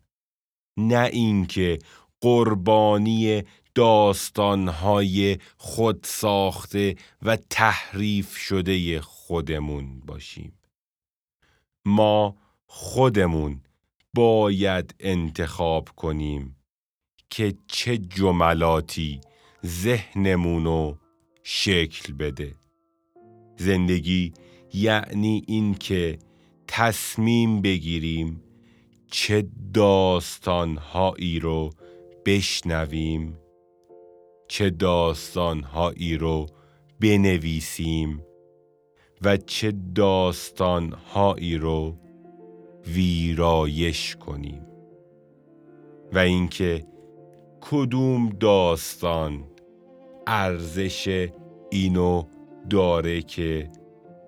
نه 0.78 1.10
اینکه 1.14 1.80
قربانی 2.22 3.44
داستانهای 3.76 5.38
خود 5.58 6.04
ساخته 6.04 6.96
و 7.22 7.38
تحریف 7.50 8.38
شده 8.38 9.02
خودمون 9.02 10.00
باشیم. 10.00 10.60
ما 11.86 12.36
خودمون 12.74 13.62
باید 14.14 14.96
انتخاب 15.00 15.90
کنیم 15.96 16.56
که 17.30 17.54
چه 17.68 17.98
جملاتی 17.98 19.22
ذهنمونو 19.66 20.96
شکل 21.44 22.14
بده. 22.14 22.56
زندگی 23.58 24.34
یعنی 24.74 25.44
اینکه 25.48 26.20
تصمیم 26.68 27.62
بگیریم 27.62 28.44
چه 29.12 29.48
داستانهایی 29.74 31.40
رو 31.40 31.70
بشنویم 32.26 33.38
چه 34.48 34.70
داستانهایی 34.70 36.18
رو 36.18 36.46
بنویسیم 37.00 38.26
و 39.22 39.38
چه 39.38 39.74
داستانهایی 39.96 41.58
رو 41.58 41.98
ویرایش 42.88 44.16
کنیم 44.16 44.66
و 46.14 46.18
اینکه 46.18 46.86
کدوم 47.62 48.30
داستان 48.30 49.44
ارزش 50.28 51.30
اینو 51.70 52.24
داره 52.70 53.22
که 53.22 53.70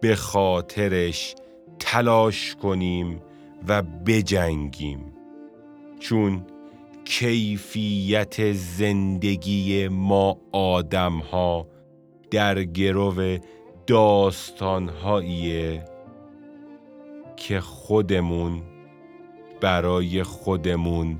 به 0.01 0.15
خاطرش 0.15 1.35
تلاش 1.79 2.55
کنیم 2.55 3.21
و 3.67 3.81
بجنگیم. 3.81 5.13
چون 5.99 6.45
کیفیت 7.05 8.53
زندگی 8.53 9.87
ما 9.87 10.37
آدم 10.51 11.13
ها 11.17 11.67
در 12.31 12.63
گرو 12.63 13.37
داستانهاییه. 13.87 15.85
که 17.47 17.59
خودمون 17.61 18.61
برای 19.61 20.23
خودمون 20.23 21.19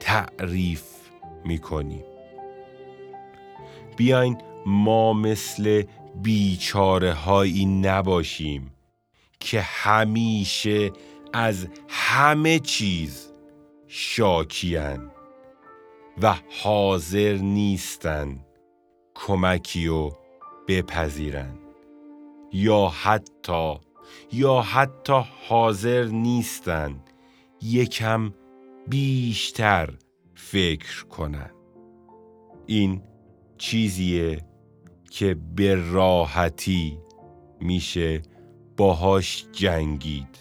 تعریف 0.00 0.84
می‌کنیم. 1.44 2.04
بیاین 3.96 4.38
ما 4.66 5.12
مثل 5.12 5.82
بیچاره 6.22 7.12
هایی 7.12 7.66
نباشیم 7.66 8.72
که 9.40 9.60
همیشه 9.60 10.92
از 11.32 11.68
همه 11.88 12.58
چیز 12.58 13.32
شاکیان 13.86 15.10
و 16.22 16.34
حاضر 16.62 17.36
نیستن 17.36 18.44
کمکی 19.14 19.88
و 19.88 20.10
بپذیرن 20.68 21.58
یا 22.52 22.88
حتی 22.88 23.74
یا 24.36 24.60
حتی 24.60 25.22
حاضر 25.48 26.04
نیستن 26.04 27.00
یکم 27.62 28.32
بیشتر 28.88 29.94
فکر 30.34 31.04
کنن. 31.04 31.50
این 32.66 33.02
چیزیه 33.58 34.44
که 35.10 35.36
به 35.56 35.92
راحتی 35.92 36.98
میشه 37.60 38.22
باهاش 38.76 39.46
جنگید. 39.52 40.38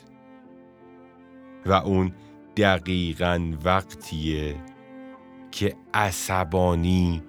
و 1.66 1.74
اون 1.74 2.14
دقیقا 2.58 3.54
وقتیه 3.64 4.56
که 5.52 5.76
عصبانی 5.94 7.24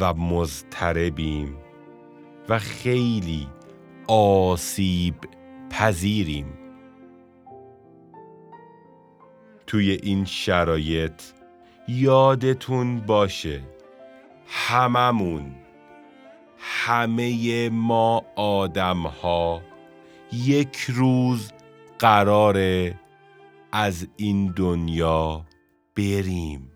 و 0.00 0.14
مضطربیم 0.14 1.56
و 2.48 2.58
خیلی 2.58 3.48
آسیب 4.08 5.14
پذیریم. 5.70 6.46
توی 9.66 9.90
این 9.90 10.24
شرایط 10.24 11.22
یادتون 11.88 13.00
باشه 13.00 13.60
هممون 14.46 15.54
همه 16.58 17.68
ما 17.68 18.22
آدم 18.36 19.02
ها 19.02 19.62
یک 20.32 20.76
روز 20.88 21.52
قراره 21.98 22.94
از 23.72 24.08
این 24.16 24.46
دنیا 24.56 25.46
بریم. 25.96 26.72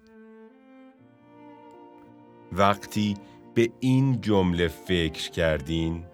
وقتی 2.53 3.15
به 3.55 3.71
این 3.81 4.21
جمله 4.21 4.69
فکر 4.69 5.31
کردین 5.31 6.05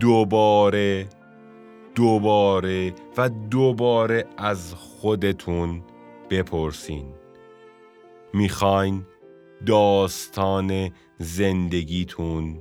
دوباره 0.00 1.08
دوباره 1.98 2.92
و 3.16 3.28
دوباره 3.28 4.24
از 4.36 4.74
خودتون 4.74 5.82
بپرسین. 6.30 7.06
می‌خواین 8.34 9.06
داستان 9.66 10.90
زندگیتون 11.18 12.58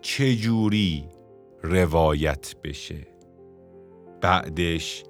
چجوری 0.00 1.04
روایت 1.62 2.54
بشه؟ 2.64 3.06
بعدش 4.20 5.04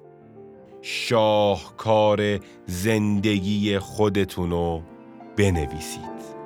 شاهکار 0.81 2.39
زندگی 2.65 3.79
خودتونو 3.79 4.81
بنویسید. 5.37 6.40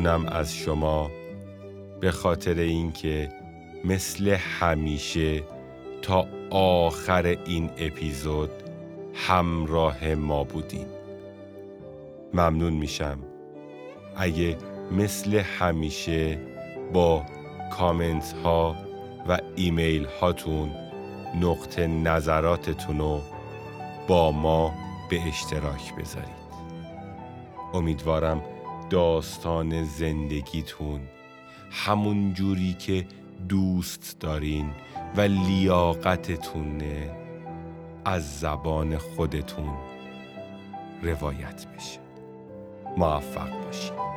ممنونم 0.00 0.26
از 0.26 0.54
شما 0.54 1.10
به 2.00 2.10
خاطر 2.10 2.54
اینکه 2.54 3.28
مثل 3.84 4.28
همیشه 4.28 5.42
تا 6.02 6.26
آخر 6.50 7.36
این 7.46 7.70
اپیزود 7.78 8.50
همراه 9.14 10.14
ما 10.14 10.44
بودین. 10.44 10.86
ممنون 12.34 12.72
میشم. 12.72 13.18
اگه 14.16 14.56
مثل 14.92 15.34
همیشه 15.38 16.38
با 16.92 17.24
کامنت 17.72 18.34
ها 18.44 18.76
و 19.28 19.38
ایمیل 19.56 20.06
هاتون 20.20 20.70
نقطه 21.40 21.86
نظراتتون 21.86 22.98
رو 22.98 23.20
با 24.08 24.32
ما 24.32 24.74
به 25.10 25.28
اشتراک 25.28 25.94
بذارید. 25.94 26.40
امیدوارم 27.74 28.42
داستان 28.90 29.84
زندگیتون. 29.84 31.00
همون 31.70 32.34
جوری 32.34 32.74
که 32.74 33.06
دوست 33.48 34.16
دارین 34.20 34.70
و 35.16 35.20
لیاقتتونه 35.20 37.10
از 38.04 38.40
زبان 38.40 38.98
خودتون 38.98 39.74
روایت 41.02 41.66
بشه. 41.66 42.00
موفق 42.96 43.64
باشید 43.64 44.09